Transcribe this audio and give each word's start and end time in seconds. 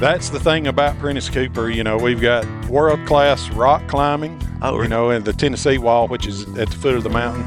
That's 0.00 0.30
the 0.30 0.40
thing 0.40 0.66
about 0.66 0.98
Prentice 0.98 1.28
Cooper. 1.28 1.68
You 1.68 1.84
know, 1.84 1.98
we've 1.98 2.22
got 2.22 2.46
world 2.70 3.06
class 3.06 3.50
rock 3.50 3.86
climbing. 3.86 4.40
Oh, 4.62 4.80
you 4.80 4.88
know, 4.88 5.10
and 5.10 5.26
the 5.26 5.34
Tennessee 5.34 5.76
Wall, 5.76 6.08
which 6.08 6.26
is 6.26 6.42
at 6.56 6.70
the 6.70 6.76
foot 6.76 6.94
of 6.94 7.02
the 7.02 7.10
mountain. 7.10 7.44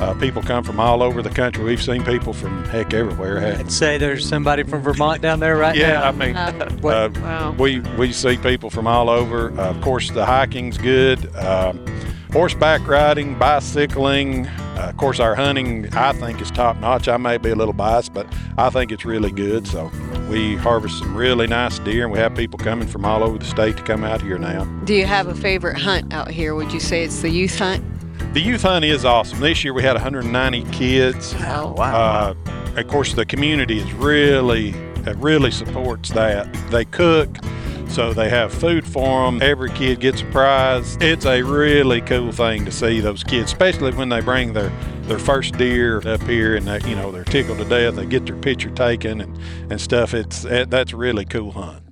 Uh, 0.00 0.14
people 0.14 0.40
come 0.40 0.62
from 0.62 0.78
all 0.78 1.02
over 1.02 1.22
the 1.22 1.30
country. 1.30 1.64
We've 1.64 1.82
seen 1.82 2.04
people 2.04 2.32
from 2.32 2.64
heck 2.66 2.94
everywhere. 2.94 3.44
I'd 3.58 3.72
say 3.72 3.98
there's 3.98 4.28
somebody 4.28 4.62
from 4.62 4.80
Vermont 4.80 5.20
down 5.22 5.40
there 5.40 5.56
right 5.56 5.74
yeah, 5.74 5.94
now. 5.94 6.04
I 6.04 6.12
mean, 6.12 6.36
Um, 6.36 6.62
uh, 6.84 7.08
wow. 7.20 7.50
we 7.58 7.80
we 7.98 8.12
see 8.12 8.36
people 8.36 8.70
from 8.70 8.86
all 8.86 9.10
over. 9.10 9.50
Uh, 9.58 9.70
of 9.70 9.80
course, 9.80 10.08
the 10.10 10.24
hiking's 10.24 10.78
good. 10.78 11.34
Um, 11.34 11.84
horseback 12.32 12.86
riding, 12.86 13.36
bicycling. 13.36 14.46
Uh, 14.46 14.86
of 14.90 14.96
course, 14.98 15.18
our 15.18 15.34
hunting 15.34 15.88
I 15.94 16.12
think 16.12 16.40
is 16.40 16.52
top 16.52 16.76
notch. 16.76 17.08
I 17.08 17.16
may 17.16 17.36
be 17.38 17.50
a 17.50 17.56
little 17.56 17.74
biased, 17.74 18.14
but 18.14 18.32
I 18.56 18.70
think 18.70 18.92
it's 18.92 19.04
really 19.04 19.32
good. 19.32 19.66
So 19.66 19.90
we 20.28 20.56
harvest 20.56 20.98
some 20.98 21.16
really 21.16 21.46
nice 21.46 21.78
deer, 21.78 22.04
and 22.04 22.12
we 22.12 22.18
have 22.18 22.34
people 22.34 22.58
coming 22.58 22.86
from 22.86 23.04
all 23.04 23.22
over 23.22 23.38
the 23.38 23.44
state 23.44 23.76
to 23.76 23.82
come 23.82 24.04
out 24.04 24.20
here 24.20 24.38
now. 24.38 24.64
Do 24.84 24.94
you 24.94 25.06
have 25.06 25.28
a 25.28 25.34
favorite 25.34 25.78
hunt 25.78 26.12
out 26.12 26.30
here? 26.30 26.54
Would 26.54 26.72
you 26.72 26.80
say 26.80 27.02
it's 27.04 27.20
the 27.20 27.30
youth 27.30 27.58
hunt? 27.58 27.84
The 28.34 28.40
youth 28.40 28.62
hunt 28.62 28.84
is 28.84 29.04
awesome. 29.04 29.40
This 29.40 29.64
year 29.64 29.72
we 29.72 29.82
had 29.82 29.94
190 29.94 30.64
kids. 30.70 31.34
Oh, 31.38 31.72
wow. 31.76 31.94
Uh, 31.96 32.34
of 32.76 32.86
course, 32.88 33.14
the 33.14 33.24
community 33.24 33.78
is 33.78 33.92
really, 33.94 34.72
really 35.16 35.50
supports 35.50 36.10
that. 36.10 36.52
They 36.70 36.84
cook, 36.84 37.36
so 37.88 38.12
they 38.12 38.28
have 38.28 38.52
food 38.52 38.86
for 38.86 39.24
them. 39.24 39.40
Every 39.40 39.70
kid 39.70 40.00
gets 40.00 40.20
a 40.20 40.26
prize. 40.26 40.98
It's 41.00 41.24
a 41.24 41.42
really 41.42 42.02
cool 42.02 42.32
thing 42.32 42.64
to 42.66 42.70
see 42.70 43.00
those 43.00 43.24
kids, 43.24 43.50
especially 43.50 43.92
when 43.92 44.10
they 44.10 44.20
bring 44.20 44.52
their 44.52 44.70
their 45.08 45.18
first 45.18 45.56
deer 45.56 46.06
up 46.06 46.22
here 46.22 46.56
and 46.56 46.66
they, 46.66 46.80
you 46.88 46.94
know 46.94 47.10
they're 47.10 47.24
tickled 47.24 47.58
to 47.58 47.64
death. 47.64 47.96
They 47.96 48.06
get 48.06 48.26
their 48.26 48.36
picture 48.36 48.70
taken 48.70 49.20
and, 49.22 49.38
and 49.70 49.80
stuff. 49.80 50.14
It's 50.14 50.44
eh, 50.44 50.66
that's 50.68 50.92
a 50.92 50.96
really 50.96 51.24
cool 51.24 51.52
hunt. 51.52 51.87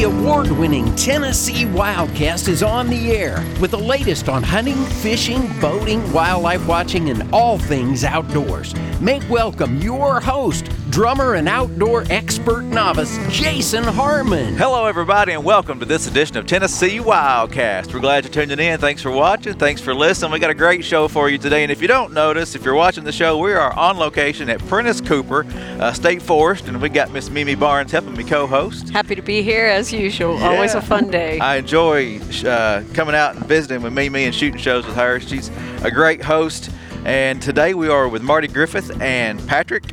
The 0.00 0.06
award 0.06 0.50
winning 0.50 0.96
Tennessee 0.96 1.66
Wildcast 1.66 2.48
is 2.48 2.62
on 2.62 2.88
the 2.88 3.10
air 3.10 3.44
with 3.60 3.72
the 3.72 3.78
latest 3.78 4.30
on 4.30 4.42
hunting, 4.42 4.82
fishing, 4.86 5.46
boating, 5.60 6.10
wildlife 6.10 6.66
watching, 6.66 7.10
and 7.10 7.30
all 7.34 7.58
things 7.58 8.02
outdoors. 8.02 8.74
Make 8.98 9.28
welcome 9.28 9.76
your 9.82 10.18
host, 10.18 10.70
drummer 10.88 11.34
and 11.34 11.46
outdoor 11.46 12.04
expert 12.08 12.62
novice, 12.62 13.18
Jason 13.28 13.84
Harmon. 13.84 14.56
Hello, 14.56 14.86
everybody, 14.86 15.32
and 15.32 15.44
welcome 15.44 15.78
to 15.80 15.84
this 15.84 16.06
edition 16.06 16.38
of 16.38 16.46
Tennessee 16.46 16.98
Wildcast. 16.98 17.92
We're 17.92 18.00
glad 18.00 18.24
you're 18.24 18.32
tuning 18.32 18.58
in. 18.58 18.80
Thanks 18.80 19.02
for 19.02 19.10
watching. 19.10 19.52
Thanks 19.52 19.82
for 19.82 19.94
listening. 19.94 20.32
We 20.32 20.38
got 20.38 20.50
a 20.50 20.54
great 20.54 20.82
show 20.82 21.08
for 21.08 21.28
you 21.28 21.36
today. 21.36 21.62
And 21.62 21.70
if 21.70 21.82
you 21.82 21.88
don't 21.88 22.14
notice, 22.14 22.54
if 22.54 22.64
you're 22.64 22.74
watching 22.74 23.04
the 23.04 23.12
show, 23.12 23.36
we 23.36 23.52
are 23.52 23.72
on 23.74 23.98
location 23.98 24.48
at 24.48 24.60
Prentice 24.66 25.02
Cooper 25.02 25.46
uh, 25.78 25.92
State 25.92 26.22
Forest, 26.22 26.68
and 26.68 26.80
we 26.80 26.88
got 26.88 27.10
Miss 27.10 27.28
Mimi 27.28 27.54
Barnes 27.54 27.92
helping 27.92 28.14
me 28.14 28.24
co-host. 28.24 28.88
Happy 28.88 29.14
to 29.14 29.22
be 29.22 29.42
here 29.42 29.66
as 29.66 29.89
usual. 29.92 30.36
Always 30.42 30.74
a 30.74 30.80
fun 30.82 31.10
day. 31.10 31.38
I 31.38 31.56
enjoy 31.56 32.20
uh, 32.44 32.82
coming 32.94 33.14
out 33.14 33.36
and 33.36 33.44
visiting 33.46 33.82
with 33.82 33.92
Mimi 33.92 34.24
and 34.24 34.34
shooting 34.34 34.58
shows 34.60 34.86
with 34.86 34.96
her. 34.96 35.20
She's 35.20 35.50
a 35.82 35.90
great 35.90 36.22
host. 36.22 36.70
And 37.04 37.40
today 37.40 37.72
we 37.74 37.88
are 37.88 38.08
with 38.08 38.22
Marty 38.22 38.46
Griffith 38.48 39.00
and 39.00 39.46
Patrick 39.48 39.84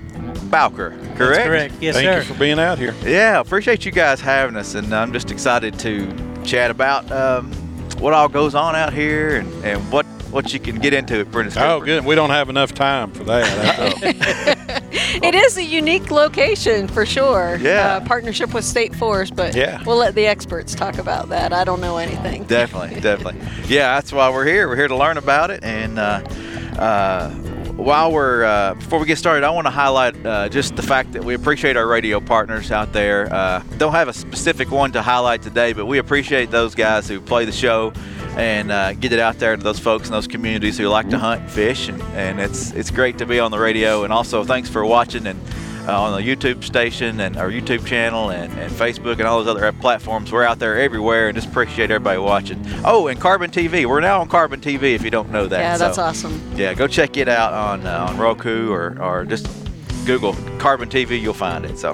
Bowker. 0.50 0.90
Correct? 0.90 1.18
That's 1.18 1.46
correct. 1.48 1.74
Yes, 1.80 1.96
Thank 1.96 2.06
sir. 2.08 2.18
you 2.18 2.24
for 2.34 2.40
being 2.40 2.60
out 2.60 2.78
here. 2.78 2.94
Yeah, 3.06 3.40
appreciate 3.40 3.86
you 3.86 3.92
guys 3.94 4.20
having 4.20 4.56
us, 4.58 4.76
and 4.76 4.94
I'm 4.94 5.14
just 5.14 5.32
excited 5.32 5.80
to 5.80 6.12
chat 6.44 6.70
about 6.70 7.10
um, 7.12 7.52
what 8.00 8.14
all 8.14 8.28
goes 8.28 8.56
on 8.56 8.76
out 8.76 8.92
here 8.94 9.38
and, 9.38 9.66
and 9.66 9.92
what 9.92 10.06
what 10.32 10.54
you 10.54 10.60
can 10.60 10.76
get 10.78 10.94
into 10.94 11.22
at 11.22 11.32
Prentice 11.32 11.56
Oh, 11.56 11.76
Cooper. 11.78 11.86
good. 11.86 12.06
We 12.06 12.14
don't 12.16 12.30
have 12.32 12.50
enough 12.50 12.74
time 12.74 13.12
for 13.14 13.24
that. 13.24 14.56
It 15.24 15.36
is 15.36 15.58
a 15.58 15.64
unique 15.64 16.12
location 16.12 16.88
for 16.88 17.06
sure. 17.06 17.58
Yeah. 17.62 17.98
Uh, 17.98 18.06
partnership 18.06 18.54
with 18.54 18.64
State 18.66 18.96
Forest, 18.96 19.36
but 19.36 19.56
Yeah. 19.56 19.82
we'll 19.86 19.98
let 19.98 20.16
the 20.16 20.28
experts 20.28 20.76
talk 20.76 20.98
about 20.98 21.30
that. 21.30 21.54
I 21.54 21.64
don't 21.64 21.82
know 21.82 21.98
anything. 21.98 22.44
definitely, 22.46 23.00
definitely. 23.02 23.42
Yeah, 23.68 23.96
that's 23.96 24.12
why 24.14 24.30
we're 24.30 24.46
here. 24.46 24.68
We're 24.68 24.76
here 24.76 24.88
to 24.88 24.96
learn 24.96 25.18
about 25.18 25.52
it. 25.52 25.64
And 25.64 25.98
uh, 26.00 26.22
uh, 26.78 27.30
while 27.78 28.12
we're 28.12 28.44
uh, 28.44 28.74
before 28.74 29.00
we 29.00 29.06
get 29.06 29.18
started, 29.18 29.46
I 29.46 29.52
want 29.52 29.68
to 29.68 29.72
highlight 29.72 30.26
uh, 30.26 30.50
just 30.50 30.76
the 30.76 30.82
fact 30.82 31.14
that 31.14 31.24
we 31.24 31.36
appreciate 31.36 31.78
our 31.78 31.88
radio 31.88 32.20
partners 32.20 32.72
out 32.72 32.92
there. 32.92 33.32
Uh, 33.32 33.64
don't 33.78 33.94
have 33.94 34.08
a 34.08 34.14
specific 34.14 34.72
one 34.72 34.92
to 34.94 35.02
highlight 35.02 35.44
today, 35.44 35.74
but 35.74 35.86
we 35.86 36.00
appreciate 36.00 36.50
those 36.50 36.74
guys 36.74 37.08
who 37.08 37.22
play 37.22 37.46
the 37.46 37.52
show 37.52 37.94
and 38.36 38.72
uh, 38.72 38.94
get 38.94 39.14
it 39.14 39.20
out 39.20 39.38
there 39.38 39.56
to 39.56 39.64
those 39.64 39.80
folks 39.80 40.08
in 40.08 40.12
those 40.12 40.28
communities 40.28 40.78
who 40.78 40.88
like 40.88 41.10
to 41.10 41.20
hunt 41.20 41.42
and 41.42 41.52
fish. 41.52 41.88
And, 41.88 42.02
and 42.14 42.40
it's 42.40 42.72
it's 42.72 42.90
great 42.90 43.20
to 43.20 43.26
be 43.26 43.40
on 43.40 43.52
the 43.52 43.60
radio. 43.60 44.04
And 44.04 44.12
also, 44.12 44.44
thanks 44.44 44.70
for 44.70 44.84
watching 44.84 45.28
and 45.28 45.40
uh, 45.88 46.02
on 46.02 46.22
the 46.22 46.28
YouTube 46.36 46.64
station 46.64 47.20
and 47.22 47.38
our 47.38 47.50
YouTube 47.50 47.86
channel 47.86 48.30
and, 48.32 48.52
and 48.60 48.72
Facebook 48.72 49.14
and 49.14 49.24
all 49.24 49.44
those 49.44 49.56
other 49.56 49.72
platforms. 49.72 50.32
We're 50.32 50.44
out 50.44 50.60
there 50.60 50.78
everywhere 50.80 51.30
and 51.30 51.36
just 51.36 51.48
appreciate 51.48 51.90
everybody 51.92 52.20
watching. 52.20 52.62
Oh, 52.84 53.08
and 53.08 53.20
Carbon 53.20 53.52
TV. 53.52 53.86
We're 53.86 54.02
now 54.02 54.20
on 54.22 54.28
Carbon 54.28 54.60
TV 54.60 54.94
if 54.96 55.04
you 55.04 55.10
don't 55.12 55.32
know 55.32 55.48
that. 55.48 55.60
yeah, 55.60 55.78
that's 55.78 55.96
So, 55.96 56.04
awesome. 56.04 56.42
Yeah, 56.56 56.74
go 56.74 56.88
check 56.88 57.18
it 57.18 57.28
out 57.30 57.54
on 57.54 57.86
uh, 57.86 58.08
on 58.10 58.18
Roku 58.18 58.72
or, 58.72 58.98
or 59.02 59.26
just 59.26 59.48
Google 60.06 60.34
Carbon 60.60 60.90
TV. 60.90 61.20
You'll 61.22 61.34
find 61.34 61.66
it. 61.66 61.78
So. 61.78 61.94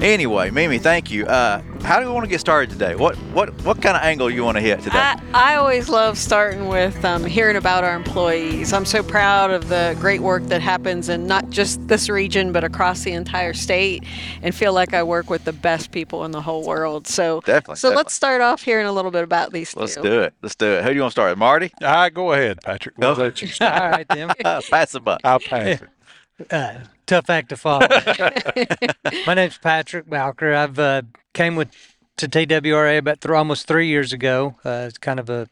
Anyway, 0.00 0.50
Mimi, 0.50 0.78
thank 0.78 1.10
you. 1.10 1.24
Uh, 1.26 1.62
how 1.82 2.00
do 2.00 2.06
we 2.06 2.12
want 2.12 2.24
to 2.24 2.28
get 2.30 2.40
started 2.40 2.68
today? 2.70 2.94
What 2.94 3.14
what 3.32 3.50
what 3.62 3.80
kind 3.80 3.96
of 3.96 4.02
angle 4.02 4.28
you 4.28 4.44
want 4.44 4.56
to 4.56 4.60
hit 4.60 4.80
today? 4.80 4.98
I, 4.98 5.20
I 5.32 5.54
always 5.56 5.88
love 5.88 6.18
starting 6.18 6.68
with 6.68 7.02
um, 7.04 7.24
hearing 7.24 7.56
about 7.56 7.84
our 7.84 7.94
employees. 7.94 8.72
I'm 8.72 8.84
so 8.84 9.02
proud 9.02 9.50
of 9.50 9.68
the 9.68 9.96
great 10.00 10.20
work 10.20 10.42
that 10.46 10.60
happens 10.60 11.08
in 11.08 11.26
not 11.26 11.48
just 11.50 11.86
this 11.88 12.08
region, 12.08 12.52
but 12.52 12.64
across 12.64 13.02
the 13.04 13.12
entire 13.12 13.54
state, 13.54 14.04
and 14.42 14.54
feel 14.54 14.72
like 14.72 14.92
I 14.94 15.02
work 15.02 15.30
with 15.30 15.44
the 15.44 15.52
best 15.52 15.90
people 15.92 16.24
in 16.24 16.32
the 16.32 16.42
whole 16.42 16.66
world. 16.66 17.06
So, 17.06 17.40
Definitely, 17.40 17.76
so 17.76 17.88
definitely. 17.88 17.96
let's 17.96 18.14
start 18.14 18.40
off 18.40 18.62
hearing 18.62 18.86
a 18.86 18.92
little 18.92 19.10
bit 19.10 19.22
about 19.24 19.52
these 19.52 19.74
Let's 19.76 19.94
two. 19.94 20.02
do 20.02 20.20
it. 20.22 20.34
Let's 20.42 20.54
do 20.56 20.66
it. 20.72 20.82
Who 20.84 20.90
do 20.90 20.94
you 20.96 21.00
want 21.02 21.12
to 21.12 21.14
start 21.14 21.30
with? 21.32 21.38
Marty? 21.38 21.72
Ah, 21.82 22.08
go 22.08 22.32
ahead, 22.32 22.60
Patrick. 22.62 22.96
We'll 22.98 23.16
No. 23.16 23.24
you 23.24 23.46
start. 23.46 23.80
All 23.82 23.90
right, 23.90 24.08
then. 24.08 24.28
Pass 24.42 24.92
the 24.92 25.00
buck. 25.00 25.20
I'll 25.24 25.38
pass 25.40 25.80
it. 25.82 25.88
Uh, 26.50 26.80
tough 27.06 27.30
act 27.30 27.50
to 27.50 27.56
follow. 27.56 27.86
My 29.26 29.34
name's 29.34 29.58
Patrick 29.58 30.06
Bowker. 30.06 30.54
I've 30.54 30.78
uh, 30.78 31.02
came 31.32 31.56
with 31.56 31.70
to 32.16 32.28
TWRA 32.28 32.98
about 32.98 33.20
th- 33.20 33.32
almost 33.32 33.66
three 33.66 33.88
years 33.88 34.12
ago. 34.12 34.56
Uh, 34.64 34.86
it's 34.88 34.98
kind 34.98 35.18
of 35.18 35.28
a 35.28 35.48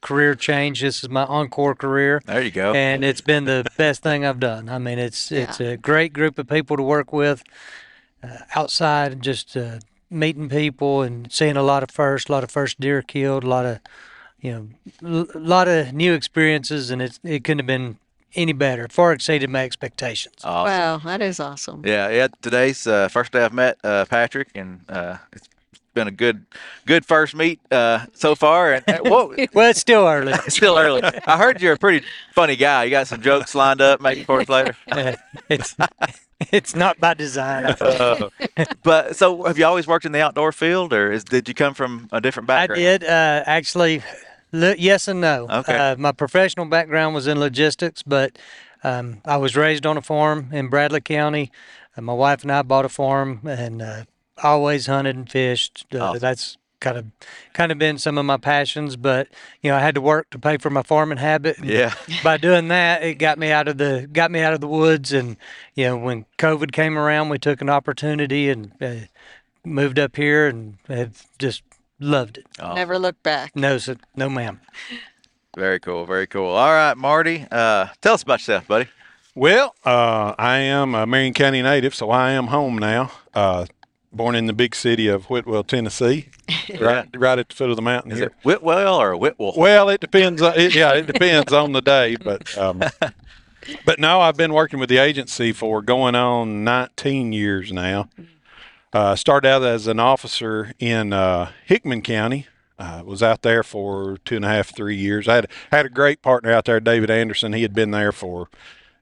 career 0.00 0.34
change. 0.34 0.80
This 0.80 1.02
is 1.02 1.08
my 1.08 1.24
encore 1.24 1.74
career. 1.74 2.22
There 2.26 2.42
you 2.42 2.50
go. 2.50 2.74
and 2.74 3.04
it's 3.04 3.20
been 3.20 3.44
the 3.44 3.64
best 3.76 4.02
thing 4.02 4.24
I've 4.24 4.40
done. 4.40 4.68
I 4.68 4.78
mean, 4.78 4.98
it's 4.98 5.32
it's 5.32 5.60
a 5.60 5.76
great 5.76 6.12
group 6.12 6.38
of 6.38 6.48
people 6.48 6.76
to 6.76 6.82
work 6.82 7.12
with 7.12 7.42
uh, 8.22 8.38
outside, 8.54 9.12
and 9.12 9.22
just 9.22 9.56
uh, 9.56 9.78
meeting 10.10 10.48
people 10.48 11.02
and 11.02 11.30
seeing 11.32 11.56
a 11.56 11.62
lot 11.62 11.82
of 11.82 11.90
first, 11.90 12.28
a 12.28 12.32
lot 12.32 12.44
of 12.44 12.50
first 12.50 12.80
deer 12.80 13.02
killed, 13.02 13.44
a 13.44 13.48
lot 13.48 13.66
of 13.66 13.80
you 14.40 14.52
know, 15.02 15.26
a 15.34 15.38
lot 15.38 15.66
of 15.66 15.92
new 15.92 16.12
experiences, 16.12 16.90
and 16.90 17.00
it 17.02 17.18
it 17.24 17.42
couldn't 17.44 17.60
have 17.60 17.66
been 17.66 17.98
any 18.36 18.52
better. 18.52 18.86
Far 18.90 19.12
exceeded 19.12 19.50
my 19.50 19.64
expectations. 19.64 20.36
Awesome. 20.44 20.72
Wow, 20.72 20.98
that 21.04 21.22
is 21.22 21.40
awesome. 21.40 21.82
Yeah, 21.84 22.08
yeah. 22.10 22.28
Today's 22.42 22.86
uh, 22.86 23.08
first 23.08 23.32
day 23.32 23.44
I've 23.44 23.52
met 23.52 23.78
uh, 23.82 24.04
Patrick, 24.04 24.48
and 24.54 24.80
uh, 24.88 25.16
it's 25.32 25.48
been 25.94 26.06
a 26.06 26.12
good, 26.12 26.44
good 26.84 27.04
first 27.04 27.34
meet 27.34 27.58
uh, 27.72 28.06
so 28.12 28.34
far. 28.34 28.74
And 28.74 28.88
uh, 28.88 28.98
whoa, 29.02 29.34
Well, 29.54 29.70
it's 29.70 29.80
still 29.80 30.06
early. 30.06 30.32
it's 30.32 30.56
still 30.56 30.78
early. 30.78 31.02
I 31.26 31.36
heard 31.38 31.60
you're 31.60 31.72
a 31.72 31.78
pretty 31.78 32.06
funny 32.34 32.54
guy. 32.56 32.84
You 32.84 32.90
got 32.90 33.08
some 33.08 33.22
jokes 33.22 33.54
lined 33.54 33.80
up, 33.80 34.00
maybe 34.00 34.22
for 34.22 34.40
us 34.40 34.48
later. 34.48 34.76
It's 35.48 35.74
it's 36.52 36.76
not 36.76 37.00
by 37.00 37.14
design. 37.14 37.64
Uh, 37.64 38.28
but 38.82 39.16
so, 39.16 39.44
have 39.44 39.56
you 39.58 39.64
always 39.64 39.86
worked 39.86 40.04
in 40.04 40.12
the 40.12 40.20
outdoor 40.20 40.52
field, 40.52 40.92
or 40.92 41.10
is, 41.10 41.24
did 41.24 41.48
you 41.48 41.54
come 41.54 41.72
from 41.72 42.08
a 42.12 42.20
different 42.20 42.46
background? 42.46 42.78
I 42.78 42.84
did 42.84 43.04
uh, 43.04 43.42
actually. 43.46 44.02
Li- 44.52 44.76
yes 44.78 45.08
and 45.08 45.20
no. 45.20 45.46
Okay. 45.50 45.76
Uh, 45.76 45.96
my 45.96 46.12
professional 46.12 46.66
background 46.66 47.14
was 47.14 47.26
in 47.26 47.38
logistics, 47.38 48.02
but 48.02 48.38
um, 48.84 49.20
I 49.24 49.36
was 49.36 49.56
raised 49.56 49.86
on 49.86 49.96
a 49.96 50.02
farm 50.02 50.50
in 50.52 50.68
Bradley 50.68 51.00
County. 51.00 51.50
Uh, 51.96 52.02
my 52.02 52.12
wife 52.12 52.42
and 52.42 52.52
I 52.52 52.62
bought 52.62 52.84
a 52.84 52.88
farm, 52.88 53.40
and 53.44 53.82
uh, 53.82 54.04
always 54.42 54.86
hunted 54.86 55.16
and 55.16 55.30
fished. 55.30 55.86
Uh, 55.92 55.98
Awesome. 55.98 56.20
That's 56.20 56.58
kind 56.78 56.98
of 56.98 57.06
kind 57.54 57.72
of 57.72 57.78
been 57.78 57.96
some 57.98 58.18
of 58.18 58.24
my 58.26 58.36
passions. 58.36 58.96
But 58.96 59.28
you 59.62 59.70
know, 59.70 59.76
I 59.76 59.80
had 59.80 59.94
to 59.96 60.00
work 60.00 60.30
to 60.30 60.38
pay 60.38 60.58
for 60.58 60.70
my 60.70 60.82
farming 60.82 61.18
habit. 61.18 61.56
Yeah. 61.62 61.94
By 62.22 62.36
doing 62.36 62.68
that, 62.68 63.02
it 63.02 63.14
got 63.14 63.38
me 63.38 63.50
out 63.50 63.66
of 63.66 63.78
the 63.78 64.08
got 64.12 64.30
me 64.30 64.40
out 64.40 64.52
of 64.52 64.60
the 64.60 64.68
woods. 64.68 65.12
And 65.12 65.36
you 65.74 65.86
know, 65.86 65.96
when 65.96 66.26
COVID 66.38 66.72
came 66.72 66.98
around, 66.98 67.30
we 67.30 67.38
took 67.38 67.60
an 67.60 67.70
opportunity 67.70 68.50
and 68.50 68.72
uh, 68.80 69.06
moved 69.64 69.98
up 69.98 70.16
here, 70.16 70.46
and 70.46 70.76
have 70.86 71.26
just 71.38 71.62
loved 72.00 72.38
it. 72.38 72.46
Oh, 72.60 72.74
Never 72.74 72.98
look 72.98 73.22
back. 73.22 73.54
No, 73.56 73.78
sir. 73.78 73.96
No, 74.14 74.28
ma'am. 74.28 74.60
very 75.56 75.80
cool. 75.80 76.04
Very 76.06 76.26
cool. 76.26 76.48
All 76.50 76.72
right, 76.72 76.96
Marty. 76.96 77.46
Uh, 77.50 77.88
tell 78.00 78.14
us 78.14 78.22
about 78.22 78.40
yourself, 78.40 78.66
buddy. 78.68 78.88
Well, 79.34 79.74
uh, 79.84 80.34
I 80.38 80.58
am 80.58 80.94
a 80.94 81.06
Marion 81.06 81.34
County 81.34 81.60
native, 81.62 81.94
so 81.94 82.10
I 82.10 82.30
am 82.32 82.46
home 82.46 82.78
now. 82.78 83.10
Uh, 83.34 83.66
born 84.10 84.34
in 84.34 84.46
the 84.46 84.54
big 84.54 84.74
city 84.74 85.08
of 85.08 85.26
Whitwell, 85.26 85.62
Tennessee, 85.62 86.30
right, 86.80 87.06
right 87.14 87.38
at 87.38 87.50
the 87.50 87.54
foot 87.54 87.68
of 87.68 87.76
the 87.76 87.82
mountain 87.82 88.12
Is 88.12 88.18
here. 88.18 88.28
it 88.28 88.34
Whitwell 88.44 88.94
or 88.98 89.14
Whitwell? 89.14 89.52
Well, 89.54 89.90
it 89.90 90.00
depends. 90.00 90.40
On, 90.40 90.58
it, 90.58 90.74
yeah, 90.74 90.94
it 90.94 91.06
depends 91.12 91.52
on 91.52 91.72
the 91.72 91.82
day, 91.82 92.16
but 92.16 92.56
um, 92.56 92.82
but 93.84 93.98
no, 93.98 94.22
I've 94.22 94.38
been 94.38 94.54
working 94.54 94.78
with 94.78 94.88
the 94.88 94.96
agency 94.96 95.52
for 95.52 95.82
going 95.82 96.14
on 96.14 96.64
19 96.64 97.34
years 97.34 97.72
now. 97.72 98.08
Uh, 98.92 99.14
started 99.14 99.48
out 99.48 99.62
as 99.62 99.86
an 99.86 100.00
officer 100.00 100.72
in 100.78 101.12
uh, 101.12 101.50
Hickman 101.64 102.02
County. 102.02 102.46
Uh, 102.78 103.02
was 103.04 103.22
out 103.22 103.40
there 103.40 103.62
for 103.62 104.18
two 104.24 104.36
and 104.36 104.44
a 104.44 104.48
half, 104.48 104.74
three 104.74 104.96
years. 104.96 105.28
I 105.28 105.36
had 105.36 105.50
had 105.72 105.86
a 105.86 105.90
great 105.90 106.20
partner 106.20 106.52
out 106.52 106.66
there, 106.66 106.78
David 106.78 107.10
Anderson. 107.10 107.54
He 107.54 107.62
had 107.62 107.74
been 107.74 107.90
there 107.90 108.12
for 108.12 108.48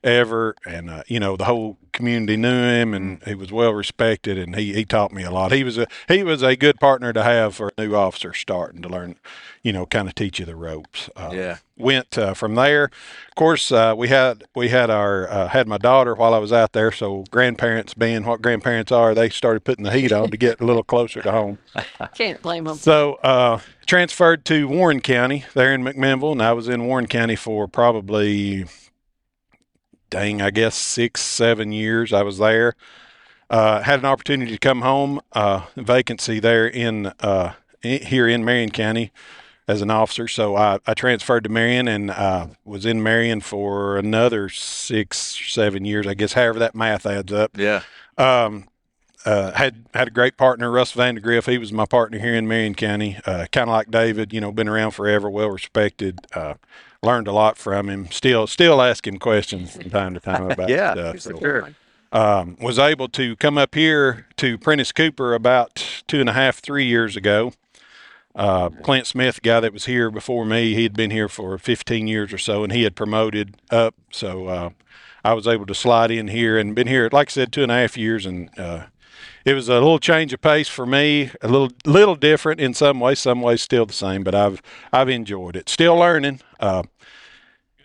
ever, 0.04 0.54
and 0.66 0.88
uh, 0.90 1.02
you 1.08 1.18
know 1.18 1.36
the 1.36 1.44
whole 1.44 1.78
community 1.92 2.36
knew 2.36 2.62
him, 2.64 2.92
and 2.94 3.22
he 3.24 3.34
was 3.34 3.50
well 3.52 3.72
respected, 3.72 4.36
and 4.38 4.54
he, 4.56 4.72
he 4.72 4.84
taught 4.84 5.12
me 5.12 5.22
a 5.22 5.30
lot. 5.30 5.52
He 5.52 5.64
was 5.64 5.78
a 5.78 5.86
he 6.08 6.22
was 6.22 6.42
a 6.42 6.56
good 6.56 6.78
partner 6.78 7.12
to 7.12 7.22
have 7.22 7.54
for 7.56 7.72
a 7.76 7.80
new 7.80 7.94
officer 7.94 8.32
starting 8.34 8.82
to 8.82 8.88
learn, 8.88 9.16
you 9.62 9.72
know, 9.72 9.86
kind 9.86 10.08
of 10.08 10.14
teach 10.14 10.38
you 10.38 10.44
the 10.46 10.56
ropes. 10.56 11.08
Uh, 11.16 11.30
Yeah. 11.32 11.56
Went 11.76 12.16
uh, 12.16 12.34
from 12.34 12.54
there. 12.54 12.84
Of 12.84 13.34
course, 13.34 13.72
uh, 13.72 13.94
we 13.96 14.06
had 14.06 14.44
we 14.54 14.68
had 14.68 14.90
our 14.90 15.28
uh, 15.28 15.48
had 15.48 15.66
my 15.66 15.78
daughter 15.78 16.14
while 16.14 16.32
I 16.32 16.38
was 16.38 16.52
out 16.52 16.72
there. 16.72 16.92
So 16.92 17.24
grandparents, 17.32 17.94
being 17.94 18.24
what 18.24 18.40
grandparents 18.42 18.92
are, 18.92 19.12
they 19.12 19.28
started 19.28 19.64
putting 19.64 19.84
the 19.84 19.90
heat 19.90 20.12
on 20.12 20.30
to 20.30 20.36
get 20.36 20.60
a 20.60 20.64
little 20.64 20.84
closer 20.84 21.20
to 21.22 21.32
home. 21.32 21.58
Can't 22.14 22.40
blame 22.42 22.64
them. 22.64 22.76
So 22.76 23.14
uh, 23.24 23.58
transferred 23.86 24.44
to 24.44 24.68
Warren 24.68 25.00
County 25.00 25.44
there 25.54 25.74
in 25.74 25.82
McMinnville, 25.82 26.32
and 26.32 26.42
I 26.42 26.52
was 26.52 26.68
in 26.68 26.86
Warren 26.86 27.08
County 27.08 27.34
for 27.34 27.66
probably, 27.66 28.66
dang, 30.14 30.40
I 30.40 30.52
guess 30.52 30.76
six, 30.76 31.20
seven 31.22 31.72
years. 31.72 32.12
I 32.12 32.22
was 32.22 32.38
there. 32.38 32.74
Uh, 33.50 33.82
had 33.82 33.98
an 33.98 34.04
opportunity 34.04 34.52
to 34.52 34.58
come 34.58 34.82
home, 34.82 35.20
uh, 35.32 35.62
vacancy 35.76 36.38
there 36.38 36.68
in 36.68 37.06
uh, 37.18 37.54
i- 37.82 38.00
here 38.06 38.28
in 38.28 38.44
Marion 38.44 38.70
County 38.70 39.10
as 39.66 39.82
an 39.82 39.90
officer. 39.90 40.28
So 40.28 40.54
I, 40.54 40.78
I 40.86 40.94
transferred 40.94 41.42
to 41.44 41.50
Marion 41.50 41.88
and 41.88 42.12
uh, 42.12 42.46
was 42.64 42.86
in 42.86 43.02
Marion 43.02 43.40
for 43.40 43.96
another 43.96 44.48
six, 44.48 45.36
seven 45.48 45.84
years, 45.84 46.06
I 46.06 46.14
guess, 46.14 46.34
however 46.34 46.60
that 46.60 46.76
math 46.76 47.06
adds 47.06 47.32
up. 47.32 47.58
Yeah. 47.58 47.82
Um, 48.16 48.68
uh, 49.24 49.50
had 49.52 49.86
had 49.94 50.06
a 50.06 50.12
great 50.12 50.36
partner, 50.36 50.70
Russ 50.70 50.92
Vandergriff. 50.92 51.50
He 51.50 51.58
was 51.58 51.72
my 51.72 51.86
partner 51.86 52.20
here 52.20 52.34
in 52.36 52.46
Marion 52.46 52.76
County. 52.76 53.18
Uh, 53.26 53.46
kind 53.50 53.68
of 53.68 53.72
like 53.74 53.90
David, 53.90 54.32
you 54.32 54.40
know, 54.40 54.52
been 54.52 54.68
around 54.68 54.92
forever, 54.92 55.28
well 55.28 55.48
respected. 55.50 56.20
Uh, 56.34 56.54
learned 57.04 57.28
a 57.28 57.32
lot 57.32 57.56
from 57.56 57.88
him. 57.88 58.10
Still, 58.10 58.46
still 58.46 58.80
ask 58.82 59.06
him 59.06 59.18
questions 59.18 59.76
from 59.76 59.90
time 59.90 60.14
to 60.14 60.20
time 60.20 60.50
about 60.50 60.68
Yeah, 60.70 60.92
stuff. 60.92 61.20
So, 61.20 61.38
sure. 61.38 61.70
um, 62.12 62.56
was 62.60 62.78
able 62.78 63.08
to 63.10 63.36
come 63.36 63.58
up 63.58 63.74
here 63.74 64.26
to 64.38 64.58
Prentice 64.58 64.92
Cooper 64.92 65.34
about 65.34 66.02
two 66.06 66.20
and 66.20 66.28
a 66.28 66.32
half, 66.32 66.58
three 66.58 66.86
years 66.86 67.16
ago. 67.16 67.52
Uh, 68.34 68.68
Clint 68.68 69.06
Smith, 69.06 69.42
guy 69.42 69.60
that 69.60 69.72
was 69.72 69.84
here 69.84 70.10
before 70.10 70.44
me, 70.44 70.74
he 70.74 70.82
had 70.82 70.94
been 70.94 71.12
here 71.12 71.28
for 71.28 71.56
15 71.56 72.08
years 72.08 72.32
or 72.32 72.38
so, 72.38 72.64
and 72.64 72.72
he 72.72 72.82
had 72.82 72.96
promoted 72.96 73.54
up. 73.70 73.94
So 74.10 74.48
uh, 74.48 74.70
I 75.24 75.34
was 75.34 75.46
able 75.46 75.66
to 75.66 75.74
slide 75.74 76.10
in 76.10 76.26
here 76.28 76.58
and 76.58 76.74
been 76.74 76.88
here, 76.88 77.08
like 77.12 77.28
I 77.28 77.30
said, 77.30 77.52
two 77.52 77.62
and 77.62 77.70
a 77.70 77.76
half 77.76 77.96
years, 77.96 78.26
and 78.26 78.50
uh, 78.58 78.86
it 79.44 79.54
was 79.54 79.68
a 79.68 79.74
little 79.74 79.98
change 79.98 80.32
of 80.32 80.40
pace 80.40 80.68
for 80.68 80.86
me, 80.86 81.30
a 81.42 81.48
little 81.48 81.70
little 81.84 82.16
different 82.16 82.60
in 82.60 82.74
some 82.74 83.00
ways, 83.00 83.18
some 83.18 83.40
ways 83.40 83.62
still 83.62 83.86
the 83.86 83.92
same, 83.92 84.24
but 84.24 84.34
I've 84.34 84.62
I've 84.92 85.08
enjoyed 85.08 85.56
it. 85.56 85.68
Still 85.68 85.96
learning. 85.96 86.40
Uh, 86.60 86.84